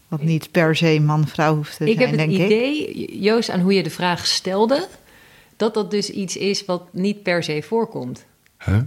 [0.08, 2.46] Wat niet per se man-vrouw hoeft te Ik zijn, heb het denk ik.
[2.46, 4.88] idee, Joost, aan hoe je de vraag stelde,
[5.58, 8.26] dat dat dus iets is wat niet per se voorkomt.
[8.66, 8.80] Huh?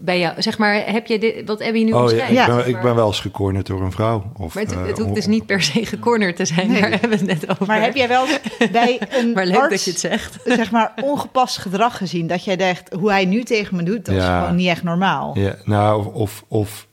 [0.00, 2.46] Bij jou, zeg maar, heb je dit, wat Abby nu Oh ja, ik, Ja.
[2.46, 4.32] ben, ik ben wel eens gecornerd door een vrouw.
[4.36, 6.80] Of, Maar het, eh, het hoeft dus niet per se gecornerd te zijn, Nee.
[6.80, 7.66] daar hebben we het net over.
[7.66, 8.26] Maar heb jij wel
[8.72, 10.38] bij een Maar leuk arts, dat je het zegt.
[10.60, 12.26] zeg maar, ongepast gedrag gezien?
[12.26, 15.38] Dat jij dacht, hoe hij nu tegen me doet, dat is gewoon niet echt normaal.
[15.38, 16.12] Ja, nou, of...
[16.12, 16.86] of, of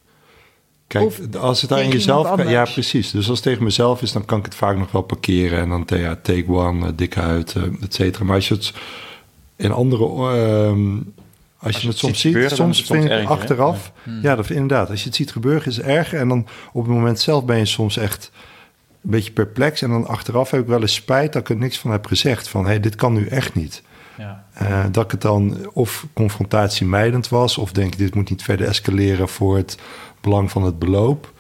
[0.88, 2.44] kijk, Of als het aan jezelf...
[2.48, 3.12] Ja, precies.
[3.12, 5.60] Dus als het tegen mezelf is, dan kan ik het vaak nog wel parkeren.
[5.60, 8.26] En dan, ja, take one, eh, dikke huid, eh, et cetera.
[8.26, 8.74] Maar als je het
[9.56, 10.36] in andere...
[10.38, 10.98] ehm,
[11.64, 13.34] als, je je het het soms ziet gebeuren, soms het vind ik erger, hè?
[13.34, 13.92] achteraf...
[14.22, 14.90] Ja, dat, inderdaad.
[14.90, 16.20] Als je het ziet gebeuren, is het erger.
[16.20, 18.32] En dan op het moment zelf ben je soms echt
[19.04, 19.82] een beetje perplex.
[19.82, 22.48] En dan achteraf heb ik wel eens spijt dat ik er niks van heb gezegd.
[22.48, 23.84] Van, hé, hey, dit kan nu echt niet.
[24.18, 24.46] Ja.
[24.54, 28.68] Eh, dat ik het dan of confrontatiemijdend was, of denk ik, dit moet niet verder
[28.68, 29.78] escaleren voor het
[30.22, 31.33] belang van het beloop.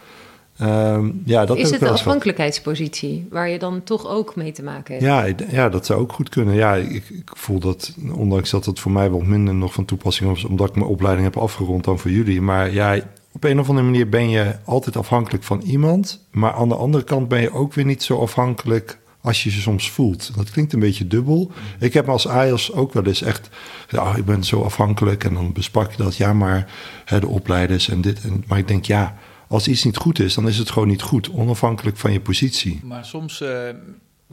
[0.57, 4.93] Ehm, ja, dat is het de afhankelijkheidspositie waar je dan toch ook mee te maken
[4.93, 5.05] hebt?
[5.05, 6.55] Ja, ja, dat zou ook goed kunnen.
[6.55, 10.29] Ja, ik, ik voel dat, ondanks dat het voor mij wat minder nog van toepassing
[10.29, 12.41] was, omdat ik mijn opleiding heb afgerond dan voor jullie.
[12.41, 12.99] Maar ja,
[13.31, 16.25] op een of andere manier ben je altijd afhankelijk van iemand.
[16.31, 19.61] Maar aan de andere kant ben je ook weer niet zo afhankelijk als je ze
[19.61, 20.31] soms voelt.
[20.35, 21.51] Dat klinkt een beetje dubbel.
[21.79, 23.49] Ik heb als AIOS ook wel eens echt...
[23.89, 26.15] Ja, ik ben zo afhankelijk en dan besprak je dat.
[26.15, 26.71] Ja, maar
[27.05, 28.21] hè, de opleiders en dit.
[28.23, 29.15] En, maar ik denk, ja,
[29.53, 30.33] als iets niet goed is...
[30.33, 32.79] dan is het gewoon niet goed, onafhankelijk van je positie.
[32.83, 33.49] Maar soms eh,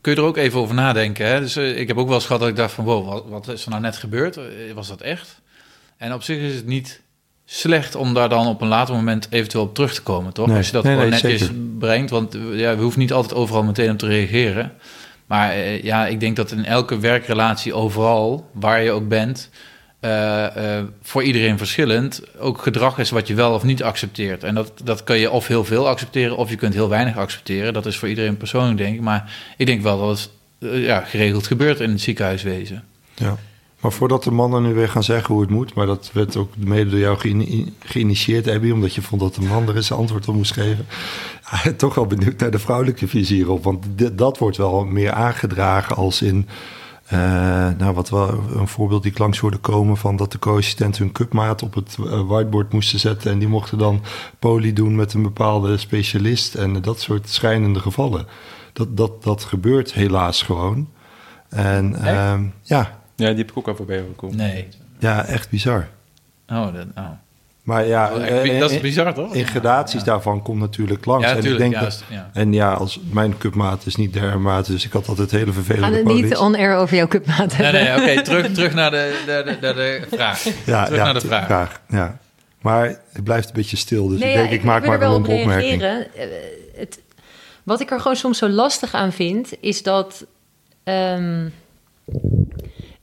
[0.01, 1.27] kun je er ook even over nadenken.
[1.27, 1.41] Hè?
[1.41, 2.85] Dus eh, ik heb ook wel eens gehad dat ik dacht van...
[2.85, 4.37] wow, wat, wat is er nou net gebeurd?
[4.37, 4.45] Eh,
[4.75, 5.41] Was dat echt?
[5.97, 7.01] En op zich is het niet
[7.45, 10.47] slecht om daar dan op een later moment eventueel op terug te komen, toch?
[10.47, 11.57] Nee, Als je dat nee, gewoon nee, netjes zeker.
[11.79, 12.11] brengt.
[12.11, 14.73] Want ja, we hoeven niet altijd overal meteen op te reageren.
[15.27, 19.51] Maar ja, ik denk dat in elke werkrelatie overal, waar je ook bent...
[20.01, 24.45] eh, eh, voor iedereen verschillend, ook gedrag is wat je wel of niet accepteert.
[24.45, 27.73] En dat, dat kun je of heel veel accepteren, of je kunt heel weinig accepteren.
[27.73, 29.01] Dat is voor iedereen persoonlijk, denk ik.
[29.01, 32.85] Maar ik denk wel dat het eh, ja, geregeld gebeurt in het ziekenhuiswezen.
[33.15, 33.37] Ja.
[33.81, 35.75] Maar voordat de mannen nu weer gaan zeggen hoe het moet...
[35.75, 38.71] maar dat werd ook mede door jou geïni- geïnitieerd, Abby...
[38.71, 40.87] omdat je vond dat de man er eens een antwoord op moest geven.
[41.77, 43.65] Toch wel benieuwd naar de vrouwelijke visie hierop.
[43.65, 46.49] Want dat wordt wel meer aangedragen als in...
[47.11, 47.19] eh,
[47.79, 49.97] nou, wat wel een voorbeeld die ik langs hoorde komen...
[49.97, 53.31] van dat de co-assistenten hun cupmaat op het eh, whiteboard moesten zetten...
[53.31, 54.03] en die mochten dan
[54.39, 56.55] poli doen met een bepaalde specialist...
[56.55, 58.27] en dat soort schrijnende gevallen.
[58.73, 60.89] Dat, dat, dat gebeurt helaas gewoon.
[61.49, 64.37] En ehm, ja, Ja, die heb ik ook al voorbij horen komen.
[64.37, 64.69] Nee.
[64.99, 65.89] ja, echt bizar.
[66.49, 67.11] Oh, dat, oh.
[67.63, 69.35] Maar ja, Oh, eh, dat is in- bizar, toch?
[69.35, 71.25] in gradaties daarvan komt natuurlijk langs.
[71.27, 72.31] Ja, en ik denk Ja, dat- ja.
[72.33, 75.87] En ja, als mijn cupmaat is niet derde maat, dus ik had altijd hele vervelende
[75.97, 78.03] gaan het niet on-air over jouw cupmaat Nee, hebben.
[78.05, 80.45] nee, oké, terug, terug naar, de, de, de, de, de vraag.
[80.67, 81.81] ja, terug ja, naar de t- vraag.
[81.89, 82.19] Ja.
[82.61, 85.01] Maar het blijft een beetje stil, dus Nee, ik ja, denk ik, maak wil maar
[85.01, 85.81] er wel een op opmerking.
[85.81, 86.15] reageren.
[86.15, 86.27] Eh,
[86.79, 86.99] het,
[87.63, 90.25] wat ik er gewoon soms zo lastig aan vind, is dat.
[90.85, 91.49] ehm,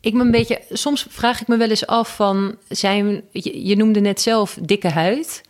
[0.08, 0.62] ik me een beetje.
[0.70, 2.56] Soms vraag ik me wel eens af van.
[2.70, 5.42] Zijn, je, je noemde net zelf dikke huid.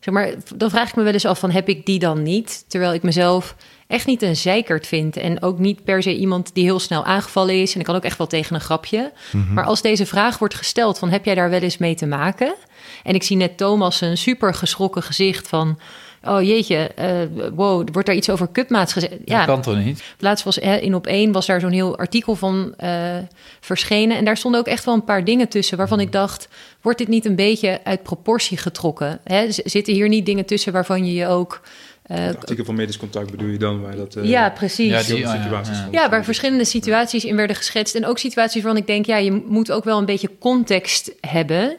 [0.00, 2.64] Zeg maar, dan vraag ik me wel eens af van heb ik die dan niet?
[2.68, 3.56] Terwijl ik mezelf
[3.86, 5.16] echt niet een zeikert vind.
[5.16, 7.74] En ook niet per se iemand die heel snel aangevallen is.
[7.74, 9.12] En ik kan ook echt wel tegen een grapje.
[9.54, 12.54] Maar als deze vraag wordt gesteld van heb jij daar wel eens mee te maken?
[13.02, 15.78] En ik zie net Thomas een super geschrokken gezicht van...
[16.24, 17.08] Oh jeetje, eh,
[17.54, 19.12] wow, wordt daar iets over cupmaats gezegd?
[19.12, 20.02] Dat Ja, kan toch niet?
[20.18, 23.16] laatst was in op één was daar zo'n heel artikel van eh,
[23.60, 24.16] verschenen.
[24.16, 26.48] En daar stonden ook echt wel een paar dingen tussen waarvan ik dacht:
[26.80, 29.20] wordt dit niet een beetje uit proportie getrokken?
[29.24, 31.60] Hè, zitten hier niet dingen tussen waarvan je je ook.
[32.02, 34.14] eh, Het artikel van medisch contact bedoel je dan, waar dat...
[34.16, 34.90] eh, ja, precies.
[34.90, 36.08] Ja, die- oh ja, ja.
[36.10, 37.94] waar verschillende situaties in werden geschetst.
[37.94, 41.76] En ook situaties waarvan ik denk: ja, je moet ook wel een beetje context hebben.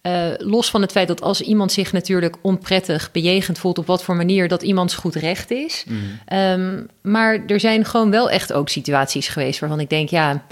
[0.00, 4.02] Eh, los van het feit dat als iemand zich natuurlijk onprettig bejegend voelt, op wat
[4.02, 5.84] voor manier dat iemands goed recht is.
[5.86, 5.98] Mhm.
[6.24, 10.42] Ehm, maar er zijn gewoon wel echt ook situaties geweest waarvan ik denk, ja,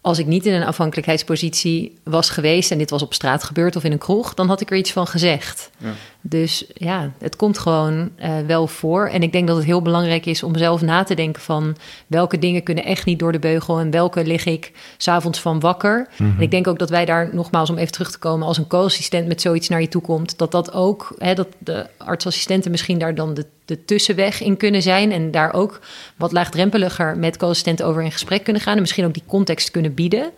[0.00, 3.84] als ik niet in een afhankelijkheidspositie was geweest en dit was op straat gebeurd of
[3.84, 5.70] in een kroeg, dan had ik er iets van gezegd.
[5.78, 5.92] Ja.
[6.20, 9.06] Dus ja, het komt gewoon eh, wel voor.
[9.08, 12.38] En ik denk dat het heel belangrijk is om zelf na te denken van welke
[12.38, 16.08] dingen kunnen echt niet door de beugel en welke lig ik s'avonds van wakker.
[16.18, 18.66] En ik denk ook dat wij daar nogmaals om even terug te komen, als een
[18.66, 22.98] co-assistent met zoiets naar je toe komt, dat dat ook, hè, dat de artsassistenten misschien
[22.98, 25.80] daar dan de, de tussenweg in kunnen zijn en daar ook
[26.16, 29.94] wat laagdrempeliger met co-assistenten over in gesprek kunnen gaan en misschien ook die context kunnen
[29.94, 30.30] bieden.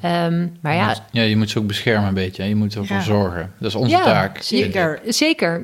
[0.00, 2.42] Ehm, maar ja, Ja, je moet ze ook beschermen een beetje.
[2.42, 2.48] hè.
[2.48, 3.02] Je moet ervoor Ja.
[3.02, 3.52] zorgen.
[3.58, 4.38] Dat is onze Ja, taak.
[4.42, 4.70] Zeker.
[4.72, 5.14] Zeker,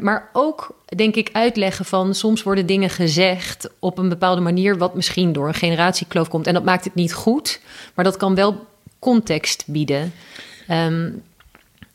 [0.01, 4.95] maar ook denk ik uitleggen van soms worden dingen gezegd op een bepaalde manier wat
[4.95, 7.61] misschien door een generatiekloof komt en dat maakt het niet goed,
[7.95, 8.67] maar dat kan wel
[8.99, 10.13] context bieden.
[10.69, 11.11] Ehm,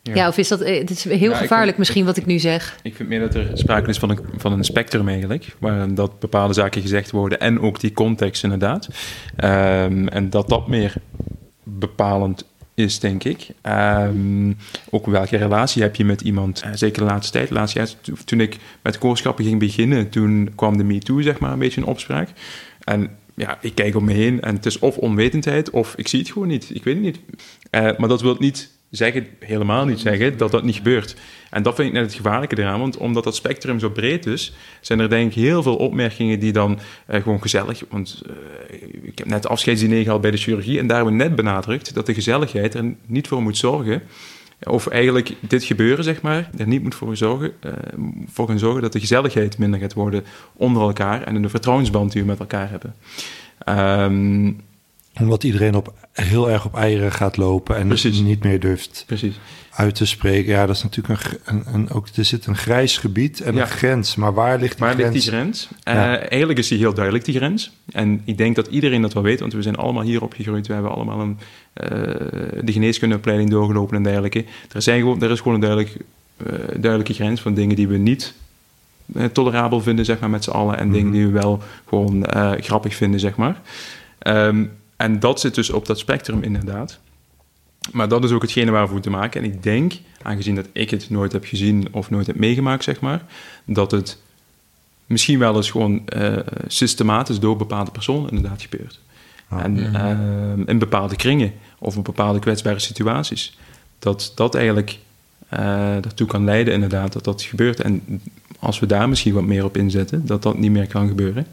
[0.02, 0.28] ja.
[0.28, 0.62] of is dat?
[0.62, 2.78] eh, Het is heel Ja, gevaarlijk vind- misschien wat ik nu zeg.
[2.84, 6.20] Ik vind meer dat er sprake is van een, van een spectrum eigenlijk, waarin dat
[6.20, 8.88] bepaalde zaken gezegd worden en ook die context inderdaad.
[9.36, 10.94] Ehm, en dat dat meer
[11.64, 12.46] bepalend
[12.78, 13.48] is, denk ik.
[13.62, 14.54] Ehm,
[14.90, 17.76] ook welke relatie heb je met iemand, Eh, zeker de laatste tijd.
[18.02, 21.82] De toen ik met koorschappen ging beginnen, toen kwam de MeToo zeg maar een beetje
[21.82, 22.30] in opspraak.
[22.84, 26.20] En ja, ik kijk om me heen en het is of onwetendheid of ik zie
[26.20, 26.70] het gewoon niet.
[26.76, 27.20] Ik weet het niet.
[27.70, 31.16] Eh, maar dat wil niet zeggen, helemaal niet zeggen, dat dat niet gebeurt.
[31.50, 34.54] En dat vind ik net het gevaarlijke eraan, want omdat dat spectrum zo breed is,
[34.82, 37.84] zijn er denk ik heel veel opmerkingen die dan eh, gewoon gezellig...
[37.90, 41.36] Want eh, ik heb net afscheidsdiner gehad bij de chirurgie en daar hebben we net
[41.36, 44.02] benadrukt dat de gezelligheid er niet voor moet zorgen...
[44.64, 47.72] Of eigenlijk dit gebeuren, zeg maar, er niet moet voor, zorgen, eh,
[48.28, 50.24] voor gaan zorgen dat de gezelligheid minder gaat worden
[50.54, 52.96] onder elkaar en de vertrouwensband die we met elkaar hebben.
[53.58, 54.52] Ehm,
[55.20, 58.20] Omdat iedereen op, heel erg op eieren gaat lopen en Precies.
[58.20, 59.36] niet meer durft precies.
[59.72, 60.52] uit te spreken.
[60.52, 63.62] Ja, dat is natuurlijk een, een, een ook, er zit een grijs gebied en Ja.
[63.62, 64.16] een grens.
[64.16, 65.24] Maar waar ligt die Waar ligt grens?
[65.26, 65.68] die grens?
[65.84, 66.18] Ja.
[66.18, 67.72] Eh, eigenlijk is die heel duidelijk, die grens.
[67.92, 70.68] En ik denk dat iedereen dat wel weet, want we zijn allemaal hier opgegroeid.
[70.68, 71.38] We hebben allemaal een,
[71.74, 71.90] eh,
[72.64, 74.46] de geneeskundeopleiding doorgelopen en dergelijke.
[74.74, 75.98] Er, zijn gewoon, er is gewoon een duidelijk,
[76.38, 78.34] eh, duidelijke grens van dingen die we niet
[79.32, 80.78] tolerabel vinden, zeg maar, met z'n allen.
[80.78, 82.26] En dingen die we wel gewoon
[82.60, 83.62] grappig vinden, zeg maar.
[84.20, 84.64] Ehm,
[84.98, 87.00] en dat zit dus op dat spectrum inderdaad.
[87.92, 89.44] Maar dat is ook hetgene waar we moeten maken.
[89.44, 93.00] En ik denk, aangezien dat ik het nooit heb gezien of nooit heb meegemaakt, zeg
[93.00, 93.26] maar,
[93.66, 94.18] dat het
[95.06, 96.38] misschien wel eens gewoon eh,
[96.68, 99.00] systematisch door bepaalde personen inderdaad gebeurt.
[99.50, 103.58] En ehm, in bepaalde kringen of in bepaalde kwetsbare situaties.
[104.00, 104.98] Dat dat eigenlijk
[105.50, 105.60] eh
[106.02, 107.80] daartoe kan leiden inderdaad dat dat gebeurt.
[107.82, 108.22] En
[108.60, 111.48] als we daar misschien wat meer op inzetten, dat dat niet meer kan gebeuren,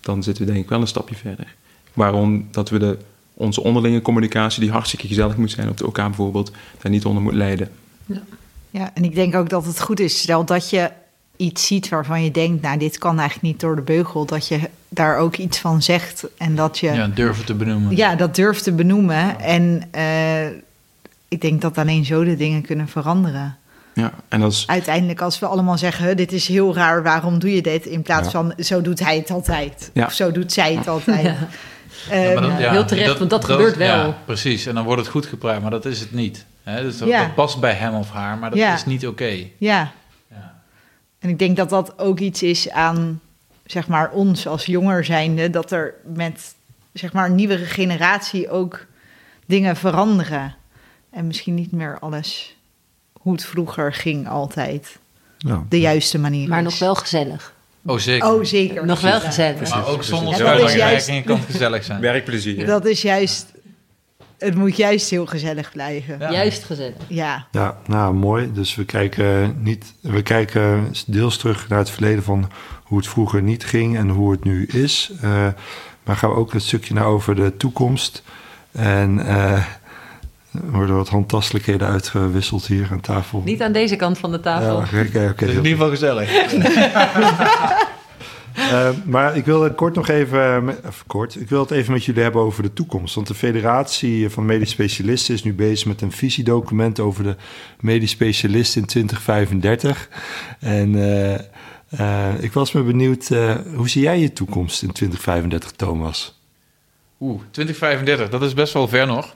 [0.00, 1.54] dan zitten we denk ik wel een stapje verder.
[1.92, 2.98] Waarom dat we de,
[3.34, 7.22] onze onderlinge communicatie, die hartstikke gezellig moet zijn op de OK bijvoorbeeld, daar niet onder
[7.22, 7.70] moet leiden.
[8.70, 10.90] Ja, en ik denk ook dat het goed is, stel dat je
[11.36, 14.60] iets ziet waarvan je denkt, nou, dit kan eigenlijk niet door de beugel, dat je
[14.88, 17.96] daar ook iets van zegt en dat je Ja, durven te benoemen.
[17.96, 19.40] ja, dat durft te benoemen.
[19.40, 20.46] En eh,
[21.28, 23.56] ik denk dat alleen zo de dingen kunnen veranderen.
[23.94, 27.38] Ja, en dat is Uiteindelijk, als we allemaal zeggen, "Huh, dit is heel raar, waarom
[27.38, 27.86] doe je dit?
[27.86, 28.30] In plaats Ja.
[28.30, 29.90] van, zo doet hij het altijd.
[29.94, 30.06] Ja.
[30.06, 31.36] Of zo doet zij het altijd.
[32.08, 32.12] Ja.
[32.14, 34.06] Eh, maar dat- Ja, heel terecht, want dat gebeurt wel.
[34.06, 36.44] Ja, precies, en dan wordt het goed gepraat, maar dat is het niet.
[36.62, 36.82] Hè?
[36.82, 37.20] Dus dat, Ja.
[37.22, 38.74] dat past bij hem of haar, maar dat Ja.
[38.74, 39.24] is niet oké.
[39.58, 39.92] ja.
[40.28, 40.60] Ja.
[41.18, 43.20] En ik denk dat dat ook iets is aan,
[43.66, 46.54] zeg maar, ons als jonger zijnde, dat er met,
[46.92, 48.86] zeg maar, een nieuwere generatie ook
[49.46, 50.54] dingen veranderen.
[51.10, 52.56] En misschien niet meer alles
[53.12, 54.98] hoe het vroeger ging altijd.
[55.38, 55.64] Ja.
[55.68, 56.64] De juiste manier Maar is.
[56.64, 57.54] nog wel gezellig.
[57.86, 58.32] Oh, zeker.
[58.32, 58.86] Oh, zeker.
[58.86, 59.18] Nog wel Ja.
[59.18, 59.70] gezellig.
[59.70, 62.00] maar ook zonder Ja, dat is schuldwerking kan het gezellig zijn.
[62.10, 62.66] werkplezier.
[62.66, 63.46] Dat is juist,
[64.38, 66.16] het moet juist heel gezellig blijven.
[66.18, 66.30] Ja.
[66.32, 66.94] Juist gezellig.
[67.08, 68.52] Ja, Ja, nou mooi.
[68.52, 72.50] Dus we kijken, niet, we kijken deels terug naar het verleden van
[72.82, 75.10] hoe het vroeger niet ging en hoe het nu is.
[75.22, 75.46] Eh,
[76.04, 78.22] maar gaan we ook een stukje naar over de toekomst.
[78.72, 79.64] En eh,
[80.52, 83.42] er worden wat handtastelijkheden uitgewisseld hier aan tafel.
[83.44, 84.76] Niet aan deze kant van de Ja, tafel.
[84.76, 85.44] oké, oké, oké.
[85.44, 86.30] Het is in ieder geval gezellig.
[88.54, 92.04] Eh, maar ik wil kort nog even, met- of kort, ik wil het even met
[92.04, 93.14] jullie hebben over de toekomst.
[93.14, 97.36] Want de Federatie van Medisch Specialisten is nu bezig met een visiedocument over de
[97.80, 100.08] medisch specialist in 2035.
[100.60, 101.34] En eh,
[101.88, 106.40] eh, ik was me benieuwd, eh, hoe zie jij je toekomst in 2035, Thomas?
[107.20, 109.34] Oeh, 2035, dat is best wel ver nog.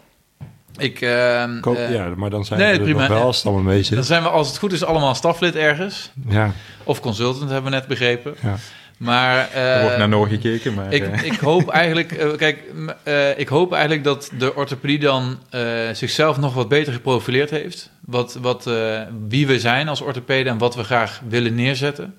[0.79, 2.99] Ik, ehm, Ik hoop- eh, ja, maar dan zijn nee, we er prima.
[2.99, 4.07] nog wel als het allemaal mee Dan zit.
[4.07, 6.11] zijn we, als het goed is, allemaal staflid ergens.
[6.29, 6.53] Ja,
[6.85, 8.35] Of consultant, hebben we net begrepen.
[8.43, 8.55] ja.
[8.99, 10.93] Maar Er wordt eh, naar Noor gekeken, maar...
[10.93, 12.63] ik, eh, ik hoop eigenlijk, eh, kijk,
[13.03, 15.63] eh, ik hoop eigenlijk dat de orthopedie dan eh,
[15.93, 17.91] zichzelf nog wat beter geprofileerd heeft.
[18.01, 22.15] Wat, wat, eh, wie we zijn als orthopeden en wat we graag willen neerzetten.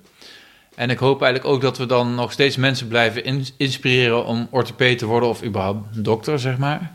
[0.74, 4.48] En ik hoop eigenlijk ook dat we dan nog steeds mensen blijven in- inspireren om
[4.50, 6.92] orthopeed te worden of überhaupt dokter, zeg maar.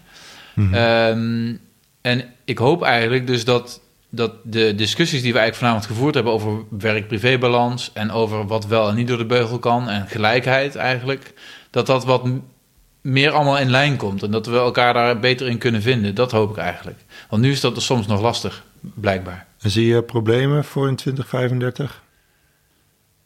[0.53, 0.73] Mhm.
[0.73, 1.55] Ehm,
[2.01, 6.33] en ik hoop eigenlijk dus dat, dat de discussies die we eigenlijk vanavond gevoerd hebben
[6.33, 11.33] over werk-privé-balans en over wat wel en niet door de beugel kan en gelijkheid eigenlijk,
[11.69, 12.23] dat dat wat
[13.01, 16.15] meer allemaal in lijn komt en dat we elkaar daar beter in kunnen vinden.
[16.15, 16.99] Dat hoop ik eigenlijk.
[17.29, 19.45] Want nu is dat soms nog lastig, blijkbaar.
[19.61, 22.02] En zie je problemen voor in 2035?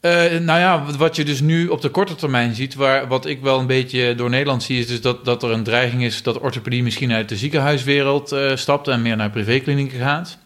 [0.08, 3.42] Eh, nou ja, wat- je dus nu op de korte termijn ziet, waar, wat ik
[3.42, 6.40] wel een beetje door Nederland zie, is dus dat, dat er een dreiging is dat
[6.40, 10.38] orthopedie misschien uit de ziekenhuiswereld eh, stapt en meer naar privéklinieken gaat.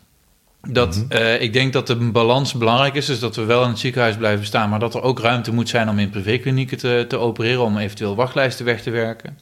[0.68, 3.80] Dat, eh, ik denk dat de balans belangrijk is, dus dat we wel in het
[3.80, 7.18] ziekenhuis blijven staan, maar dat er ook ruimte moet zijn om in privéklinieken te, te
[7.18, 9.38] opereren, om eventueel wachtlijsten weg te werken.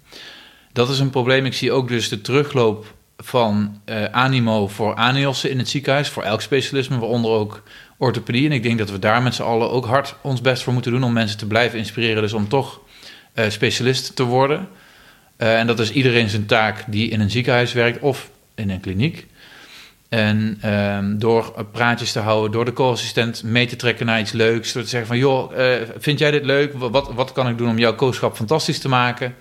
[0.73, 1.45] Dat is een probleem.
[1.45, 6.41] Ik zie ook dus de terugloop van animo voor aniossen in het ziekenhuis, voor elk
[6.41, 7.63] specialisme, waaronder ook
[7.99, 8.45] orthopedie.
[8.45, 10.91] En ik denk dat we daar met z'n allen ook hard ons best voor moeten
[10.91, 12.81] doen om mensen te blijven inspireren, dus om toch
[13.33, 14.67] eh, specialist te worden.
[15.37, 18.79] Eh, en dat is iedereen zijn taak die in een ziekenhuis werkt of in een
[18.79, 19.27] kliniek.
[20.09, 24.73] En ehm, door praatjes te houden, door de co-assistent mee te trekken naar iets leuks.
[24.73, 26.73] Door te zeggen van, joh, eh, vind jij dit leuk?
[26.73, 29.35] Wat, wat kan ik doen om jouw co-schap fantastisch te maken?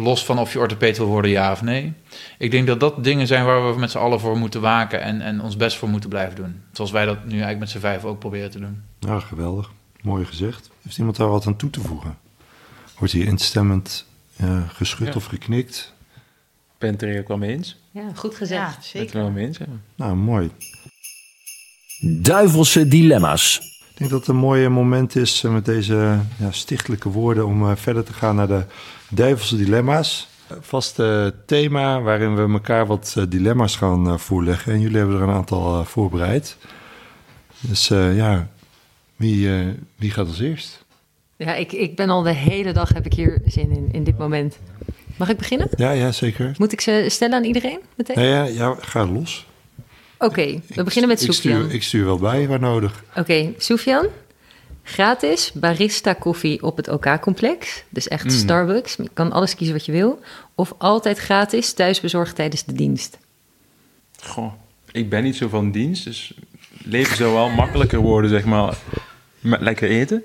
[0.00, 1.92] Los van of je orthopeed wil worden, ja of nee.
[2.38, 5.20] Ik denk dat dat dingen zijn waar we met z'n allen voor moeten waken en,
[5.20, 6.62] en ons best voor moeten blijven doen.
[6.72, 8.82] Zoals wij dat nu eigenlijk met z'n vijf ook proberen te doen.
[9.00, 9.70] Nou, geweldig.
[10.00, 10.70] Mooi gezegd.
[10.82, 12.18] Heeft iemand daar wat aan toe te voegen?
[12.98, 15.12] Wordt hier instemmend eh, geschud Ja.
[15.14, 15.94] of geknikt?
[16.72, 17.76] Ik ben het er eigenlijk wel mee eens.
[17.90, 18.60] Ja, goed gezegd.
[18.60, 19.20] ja Ik ben het er zeker.
[19.20, 19.64] wel mee eens, ja.
[19.94, 20.50] Nou, mooi.
[22.00, 23.58] Duivelse dilemma's.
[23.90, 27.70] Ik denk dat het een mooi moment is eh, met deze ja, stichtelijke woorden om
[27.70, 28.64] eh, verder te gaan naar de
[29.08, 30.28] duivelse dilemma's.
[30.48, 34.72] Eh, Vast eh, thema waarin we elkaar wat eh, dilemma's gaan eh, voorleggen.
[34.72, 36.56] En jullie hebben er een aantal voorbereid.
[37.60, 38.48] Dus ja,
[39.16, 39.48] wie,
[39.96, 40.84] wie gaat als eerst?
[41.36, 44.18] Ja, ik, ik ben al de hele dag heb ik hier zin in, in dit
[44.18, 44.58] moment.
[45.16, 45.68] Mag ik beginnen?
[45.76, 46.54] Ja, ja, zeker.
[46.58, 48.20] Moet ik ze stellen aan iedereen meteen?
[48.24, 49.46] Ja, ja, ja ga los.
[50.18, 51.62] Oké, we beginnen met ik Sofian.
[51.62, 53.04] stuur, ik stuur wel bij waar nodig.
[53.16, 54.06] Oké, Sofian.
[54.88, 57.84] Gratis barista koffie op het OK-complex.
[57.88, 58.96] Dus echt Starbucks.
[58.96, 60.20] Je kan alles kiezen wat je wil.
[60.54, 63.18] Of altijd gratis thuisbezorgd tijdens de dienst.
[64.22, 64.52] Goh,
[64.92, 66.34] ik ben niet zo van dienst, dus
[66.84, 68.76] leven zou wel makkelijker worden, zeg maar,
[69.40, 70.22] met lekker eten.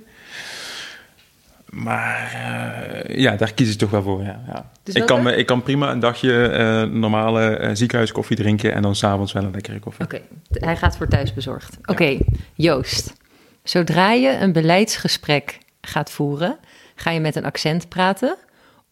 [1.69, 4.43] Maar eh, ja, daar kies ik toch wel voor, ja.
[4.47, 4.69] ja.
[4.83, 8.95] Dus ik, kan, ik kan prima een dagje eh, normale eh, ziekenhuiskoffie drinken en dan
[8.95, 10.05] s'avonds wel een lekkere koffie.
[10.05, 11.77] Oké, hij gaat voor thuisbezorgd.
[11.85, 12.17] Oké,
[12.53, 13.21] Joost.
[13.63, 16.57] Zodra je een beleidsgesprek gaat voeren,
[16.95, 18.35] ga je met een accent praten.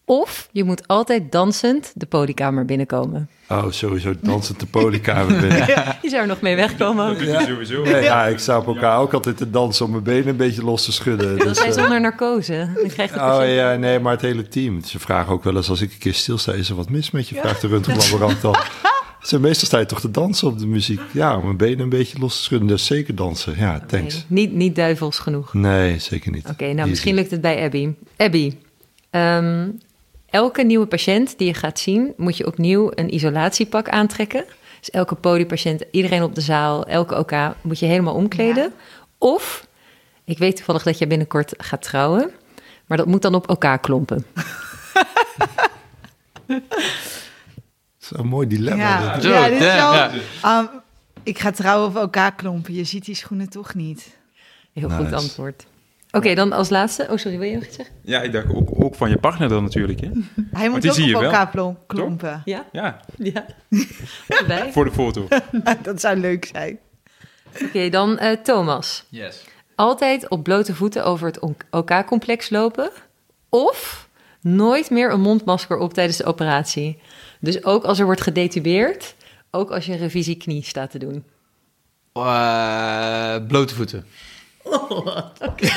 [0.04, 3.28] Of je moet altijd dansend de polykamer binnenkomen.
[3.48, 5.66] Oh, sowieso dansend de polykamer binnen.
[6.02, 7.16] Je zou er nog mee wegkomen ook.
[7.46, 7.82] Sowieso.
[7.82, 10.64] Nee, ja, ik sta op elkaar ook altijd te dansen om mijn benen een beetje
[10.64, 11.38] los te schudden.
[11.38, 12.70] Dat Dus, zijn eh, zonder narcose.
[12.74, 14.84] Dan krijgt de Oh patiënt- ja, nee, maar het hele team.
[14.84, 17.28] Ze vragen ook wel eens als ik een keer stilsta, is er wat mis met
[17.28, 17.34] je?
[17.40, 18.56] Vraagt de röntgenlaborant dan.
[19.22, 21.00] Ze meestal sta je toch te dansen op de muziek.
[21.12, 22.68] Ja, om mijn benen een beetje los te schudden.
[22.68, 23.58] Dus zeker dansen.
[23.58, 24.24] Ja, thanks.
[24.26, 25.54] Niet, niet duivels genoeg.
[25.54, 26.48] Nee, zeker niet.
[26.48, 26.88] Oké, nou Easy.
[26.88, 27.90] misschien lukt het bij Abby.
[28.16, 28.56] Abby,
[29.10, 29.68] ehm,
[30.26, 34.44] elke nieuwe patiënt die je gaat zien, moet je opnieuw een isolatiepak aantrekken.
[34.78, 38.72] Dus elke polypatiënt, iedereen op de zaal, elke OK, moet je helemaal omkleden.
[39.18, 39.66] Of,
[40.24, 42.30] ik weet toevallig dat jij binnenkort gaat trouwen,
[42.86, 44.24] maar dat moet dan op elkaar klompen.
[48.16, 48.82] Zo'n mooi dilemma.
[49.00, 49.22] Ja, dit.
[49.22, 50.10] Zo, ja, dit is wel- ja.
[50.40, 50.64] Ah,
[51.22, 52.74] ik ga trouwen op elkaar klompen.
[52.74, 54.18] Je ziet die schoenen toch niet.
[54.72, 55.04] Heel Nice.
[55.04, 55.66] goed antwoord.
[56.10, 57.06] Oké, dan als laatste.
[57.10, 57.94] Oh, sorry, wil je nog iets zeggen?
[58.02, 60.08] Ja, ik dacht ook, ook van je partner dan natuurlijk, hè?
[60.58, 61.50] Hij moet ook op elkaar
[61.86, 62.42] klompen.
[62.44, 62.66] Ja?
[62.72, 63.00] Ja,
[63.32, 63.44] Ja.
[64.72, 65.28] Voor de foto.
[65.82, 66.78] Dat zou leuk zijn.
[67.62, 69.04] Oké, dan eh, Thomas.
[69.08, 69.44] Yes.
[69.74, 71.38] altijd op blote voeten over het
[71.70, 72.90] OK-complex lopen.
[73.48, 74.08] Of
[74.40, 77.00] nooit meer een mondmasker op tijdens de operatie.
[77.42, 79.14] Dus ook als er wordt gedetubeerd,
[79.50, 81.24] ook als je een revisie knie staat te doen.
[82.12, 84.04] Eh, blote voeten.
[84.62, 85.66] Oké.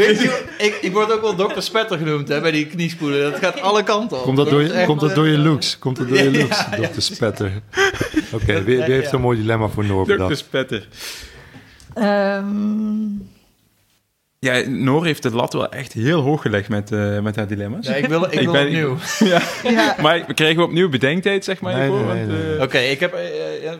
[0.00, 3.30] Weet je, ik, ik word ook wel dokter Spetter genoemd hè, bij die kniespoelen.
[3.32, 4.22] Dat gaat alle kanten op.
[4.22, 5.78] Komt dat, door je, komt dat door je looks?
[5.78, 7.52] Komt dat door je looks, ja, dokter Spetter?
[8.32, 10.12] Oké, wie, wie heeft een mooi dilemma voor Noor Dr.
[10.12, 10.38] bedacht?
[10.38, 10.88] Spetter.
[11.94, 12.44] Ehm,
[14.46, 17.86] Ja, Noor heeft de lat wel echt heel hoog gelegd met, eh, met haar dilemma's.
[17.86, 18.96] Ja, ik wil, ik Ik wil ben- opnieuw.
[19.28, 19.42] Ja.
[19.62, 21.74] ja, Maar we krijgen we opnieuw bedenktijd, zeg maar?
[21.74, 22.14] Nee, hiervoor?
[22.14, 22.62] nee, Want, nee, eh.
[22.62, 23.12] Oké, ik heb...
[23.14, 23.76] eh, ja.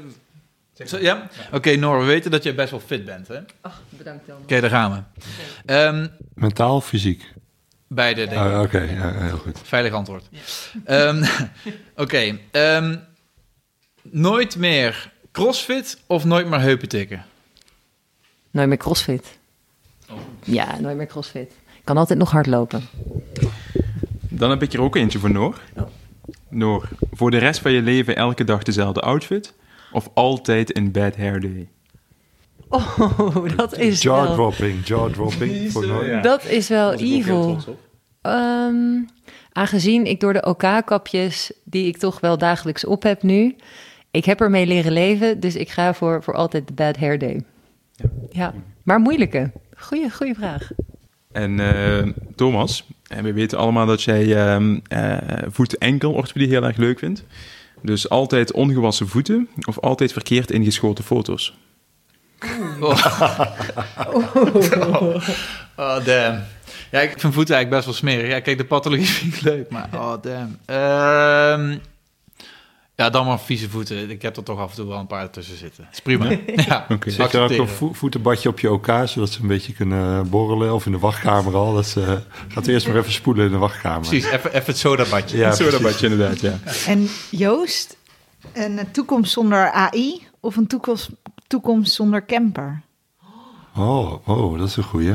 [0.86, 1.28] Zo, ja?
[1.52, 3.34] Oké, Noor, we weten dat jij best wel fit bent, hè?
[3.36, 4.60] Oké, Ach, bedankt dan.
[4.60, 5.22] daar gaan we.
[5.72, 7.32] Ehm, Mentaal of fysiek?
[7.88, 8.52] beide, denk ik.
[8.52, 9.58] Oh, Oké, ja, heel goed.
[9.62, 10.24] Veilig antwoord.
[10.84, 11.24] Ehm,
[11.96, 12.96] Oké, ehm,
[14.02, 17.24] nooit meer crossfit of nooit meer heupen tikken?
[18.50, 19.38] Nooit meer crossfit.
[20.44, 21.50] Ja, nooit meer crossfit.
[21.50, 22.82] Ik kan altijd nog hard lopen.
[24.28, 25.60] Dan heb ik er ook eentje voor Noor.
[26.48, 29.54] Noor, voor de rest van je leven elke dag dezelfde outfit?
[29.92, 31.68] Of altijd een bad hair day?
[32.68, 34.24] Oh, dat is wel...
[34.24, 36.22] Jaw-dropping, jaw-dropping voor Noor.
[36.22, 37.58] Dat is wel evil.
[38.22, 39.02] Ehm,
[39.52, 43.56] aangezien ik door de OK-kapjes, die ik toch wel dagelijks op heb nu,
[44.10, 47.42] ik heb ermee leren leven, dus ik ga voor, voor altijd de bad hair day.
[48.30, 49.52] Ja, maar moeilijke.
[49.76, 50.70] Goeie, goeie vraag.
[51.32, 55.16] En eh, Thomas, en we weten allemaal dat jij ehm eh,
[55.50, 57.24] voet-enkel orthopedie heel erg leuk vindt.
[57.82, 61.54] Dus altijd ongewassen voeten of altijd verkeerd ingeschoten foto's?
[65.78, 66.42] Oh, damn.
[66.90, 68.30] Ja, ik vind voeten eigenlijk best wel smerig.
[68.30, 70.58] Ja, kijk, de pathologie vind ik leuk, maar oh, damn.
[70.66, 71.78] Ehm,
[72.96, 74.10] ja, dan maar vieze voeten.
[74.10, 75.88] Ik heb er toch af en toe wel een paar tussen zitten.
[75.92, 76.36] Is prima.
[76.56, 77.10] Ja, Oké.
[77.10, 80.28] Zet je er ook een vo- voetenbadje op je OK, zodat ze een beetje kunnen
[80.30, 80.74] borrelen?
[80.74, 81.74] Of in de wachtkamer al?
[81.74, 84.00] Dat ze, gaat eerst maar even spoelen in de wachtkamer.
[84.08, 85.36] Precies, even, even het sodabadje.
[85.38, 85.86] Ja, Zo dat precies.
[86.00, 86.58] badje inderdaad, ja.
[86.86, 87.96] En Joost,
[88.52, 91.08] een toekomst zonder AI of een toekomst,
[91.46, 92.82] toekomst zonder camper?
[93.76, 95.14] Oh, oh, dat is een goeie.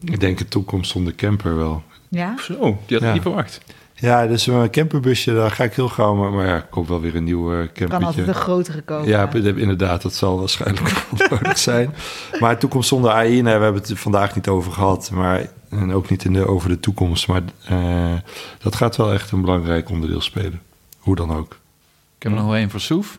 [0.00, 1.82] Ik denk een toekomst zonder camper wel.
[2.08, 2.34] Ja?
[2.38, 3.12] Zo, die had ik Ja.
[3.12, 3.60] niet verwacht.
[3.98, 6.14] Ja, dus een camperbusje, daar ga ik heel gauw...
[6.14, 8.06] Maar, maar ja, er komt wel weer een nieuw eh Kan campertje.
[8.06, 9.08] altijd een grotere kopen.
[9.08, 10.88] Ja, inderdaad, dat zal waarschijnlijk
[11.18, 11.94] wel nodig zijn.
[12.40, 15.10] Maar toekomst zonder AI, nee, we hebben het er vandaag niet over gehad.
[15.10, 17.28] Maar, en ook niet in de, over de toekomst.
[17.28, 18.14] Maar eh,
[18.58, 20.62] dat gaat wel echt een belangrijk onderdeel spelen.
[20.98, 21.52] Hoe dan ook.
[22.16, 23.18] Ik heb er nog wel één voor Soef.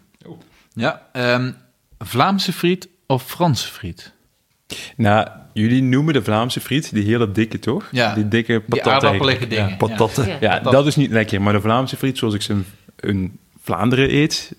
[0.73, 1.51] Ja, ehm,
[1.99, 4.11] Vlaamse friet of Franse friet?
[4.95, 7.87] Nou, jullie noemen de Vlaamse friet die hele dikke, toch?
[7.91, 9.77] Ja, Die dikke Die patat dingen.
[9.77, 10.27] Patatten.
[10.27, 10.37] Ja.
[10.39, 11.41] Ja, dat is niet lekker.
[11.41, 12.61] Maar de Vlaamse friet, zoals ik ze
[12.99, 14.55] in, Vlaanderen eet,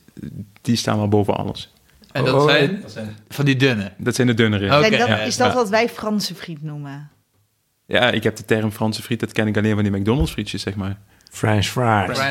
[0.62, 1.72] die staan wel boven alles.
[2.12, 2.84] En dat, Oh, zijn,
[3.28, 3.92] van die dunne.
[3.96, 4.66] Dat zijn de dunnere.
[4.76, 5.54] Oké, En dat, ja, is dat ja.
[5.54, 7.10] wat wij Franse friet noemen?
[7.86, 10.62] Ja, ik heb de term Franse friet, dat ken ik alleen van die McDonald's frietjes,
[10.62, 10.96] zeg maar.
[11.30, 12.18] French fries.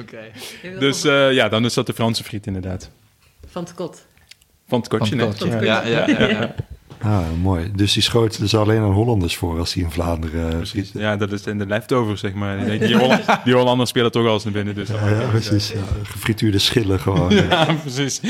[0.00, 0.18] Oké.
[0.78, 2.90] Dus eh, ja, dan is dat de Franse friet inderdaad.
[3.46, 4.06] Van het kot.
[4.68, 5.28] Van het kotje, Van net.
[5.28, 5.66] het kotje.
[5.66, 6.54] Ja, ja, ja, ja.
[7.02, 7.70] Ah, mooi.
[7.74, 10.50] Dus die schoot dus alleen aan Hollanders voor als die in Vlaanderen...
[10.50, 10.90] eh, Precies.
[10.94, 12.64] Ja, dat is in de leftovers, zeg maar.
[12.64, 14.74] Die, die, Holland- die Hollanders spelen toch al eens naar binnen.
[14.74, 15.68] Dus Ja, ja, precies.
[15.72, 15.78] Ja.
[16.02, 17.30] Gefrituurde schillen gewoon.
[17.34, 18.20] Ja, Ja, precies.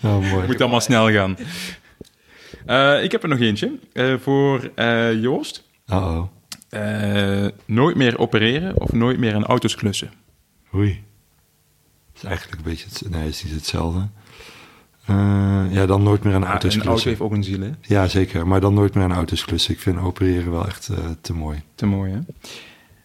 [0.00, 0.46] mooi.
[0.46, 1.36] Moet allemaal snel gaan.
[2.66, 3.78] Eh, ik heb er nog eentje.
[3.92, 5.62] eh, voor eh, Joost.
[5.86, 6.22] Uh-oh.
[6.68, 10.10] Eh, nooit meer opereren of nooit meer aan auto's klussen.
[10.74, 10.88] Oei.
[12.12, 12.86] Het is eigenlijk een beetje...
[12.88, 14.08] Het, nee, het is niet hetzelfde.
[15.06, 17.70] Eh, ja, dan nooit meer aan Ah, auto's een auto heeft ook een ziel, hè?
[17.80, 18.46] Ja, zeker.
[18.46, 19.74] Maar dan nooit meer aan auto's klussen.
[19.74, 21.62] Ik vind opereren wel echt eh, te mooi.
[21.74, 22.18] Te mooi, hè?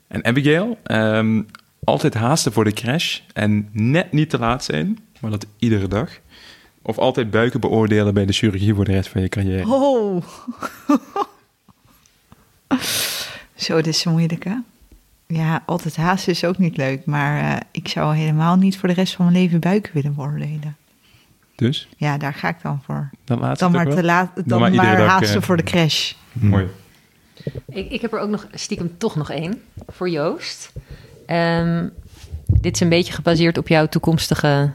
[0.08, 1.42] En Abigail, ehm,
[1.84, 6.10] altijd haasten voor de crash en net niet te laat zijn, maar dat iedere dag.
[6.82, 9.68] Of altijd buiken beoordelen bij de chirurgie voor de rest van je carrière.
[9.68, 10.24] Oh.
[13.56, 14.64] Zo, dit is een moeilijke.
[15.28, 17.06] Ja, altijd haast is ook niet leuk.
[17.06, 20.76] Maar eh, ik zou helemaal niet voor de rest van mijn leven buiken willen beoordelen.
[21.58, 23.10] Dus, Ja, daar ga ik dan voor.
[23.24, 26.14] dat laatste Dan maar, te laat, dan maar maar, haasten eh, voor de crash.
[26.32, 26.68] Mooi.
[27.66, 30.72] Ik, ik heb er ook nog stiekem toch nog één voor Joost.
[31.26, 31.88] Ehm,
[32.46, 34.72] dit is een beetje gebaseerd op jouw toekomstige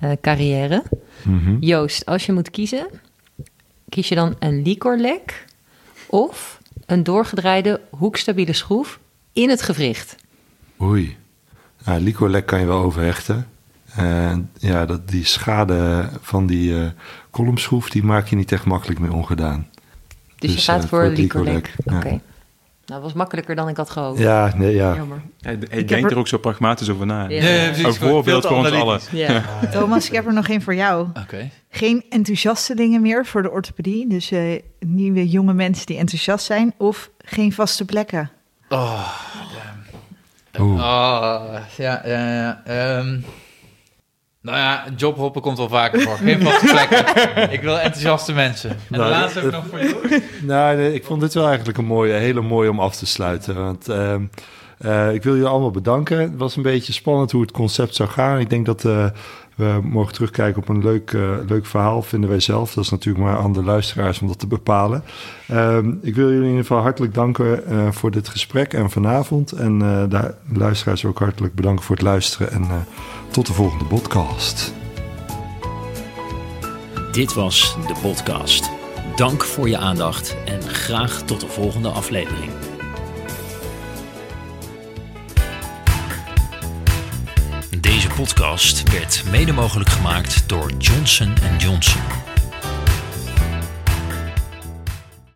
[0.00, 0.82] eh, carrière.
[1.22, 1.56] Mhm.
[1.60, 2.86] Joost, als je moet kiezen,
[3.88, 5.44] kies je dan een licorlek
[6.06, 8.98] of een doorgedraaide hoekstabiele schroef
[9.32, 10.14] in het gewricht?
[10.80, 11.16] Oei.
[11.84, 13.46] Nou, licorlek kan je wel overhechten.
[13.96, 16.88] En ja, dat, die schade van die eh
[17.30, 19.68] kolomschroef, die maak je niet echt makkelijk meer ongedaan.
[20.38, 22.08] Dus, Dus, je gaat eh, voor voor licorlek, Oké.
[22.08, 22.18] ja.
[22.86, 24.18] Nou, dat was makkelijker dan ik had gehoopt.
[24.18, 24.94] Ja, nee, ja.
[24.94, 25.20] Jammer.
[25.40, 27.28] Hij, denkt er- er ook zo pragmatisch over na.
[27.28, 27.42] Ja.
[27.42, 27.84] Ja, ja, precies.
[27.84, 29.00] Een voorbeeld voor ons allen.
[29.10, 29.42] Ja.
[29.72, 31.06] Thomas, ik heb er nog één voor jou.
[31.22, 31.50] Oké.
[31.70, 34.08] Geen enthousiastelingen meer voor de orthopedie.
[34.08, 36.74] Dus eh, nieuwe jonge mensen die enthousiast zijn.
[36.76, 38.30] Of geen vaste plekken.
[38.68, 39.08] Oh,
[40.58, 42.60] oh, ja, ja, ja.
[42.64, 43.18] ehm.
[44.42, 46.16] Nou ja, jobhoppen komt wel vaker voor.
[46.16, 47.52] Geen vaste plekken.
[47.56, 48.70] Ik wil enthousiaste mensen.
[48.70, 50.22] En de Nou, laatste heb ik dat- nog voor jou.
[50.42, 53.54] Nou, nee, ik vond dit wel eigenlijk een mooie, hele mooie om af te sluiten.
[53.64, 54.22] Want ehm,
[54.78, 56.18] eh, ik wil jullie allemaal bedanken.
[56.20, 58.38] Het was een beetje spannend hoe het concept zou gaan.
[58.38, 59.06] Ik denk dat eh,
[59.54, 62.74] we mogen terugkijken op een leuk, eh, leuk verhaal, vinden wij zelf.
[62.74, 65.04] Dat is natuurlijk maar aan de luisteraars om dat te bepalen.
[65.48, 69.52] Ehm, ik wil jullie in ieder geval hartelijk danken eh, voor dit gesprek en vanavond.
[69.52, 72.50] En eh, de luisteraars ook hartelijk bedanken voor het luisteren.
[72.50, 72.74] En eh,
[73.30, 74.72] tot de volgende podcast.
[77.12, 78.70] Dit was de podcast.
[79.16, 82.52] Dank voor je aandacht en graag tot de volgende aflevering.
[87.80, 92.29] Deze podcast werd mede mogelijk gemaakt door Johnson Johnson.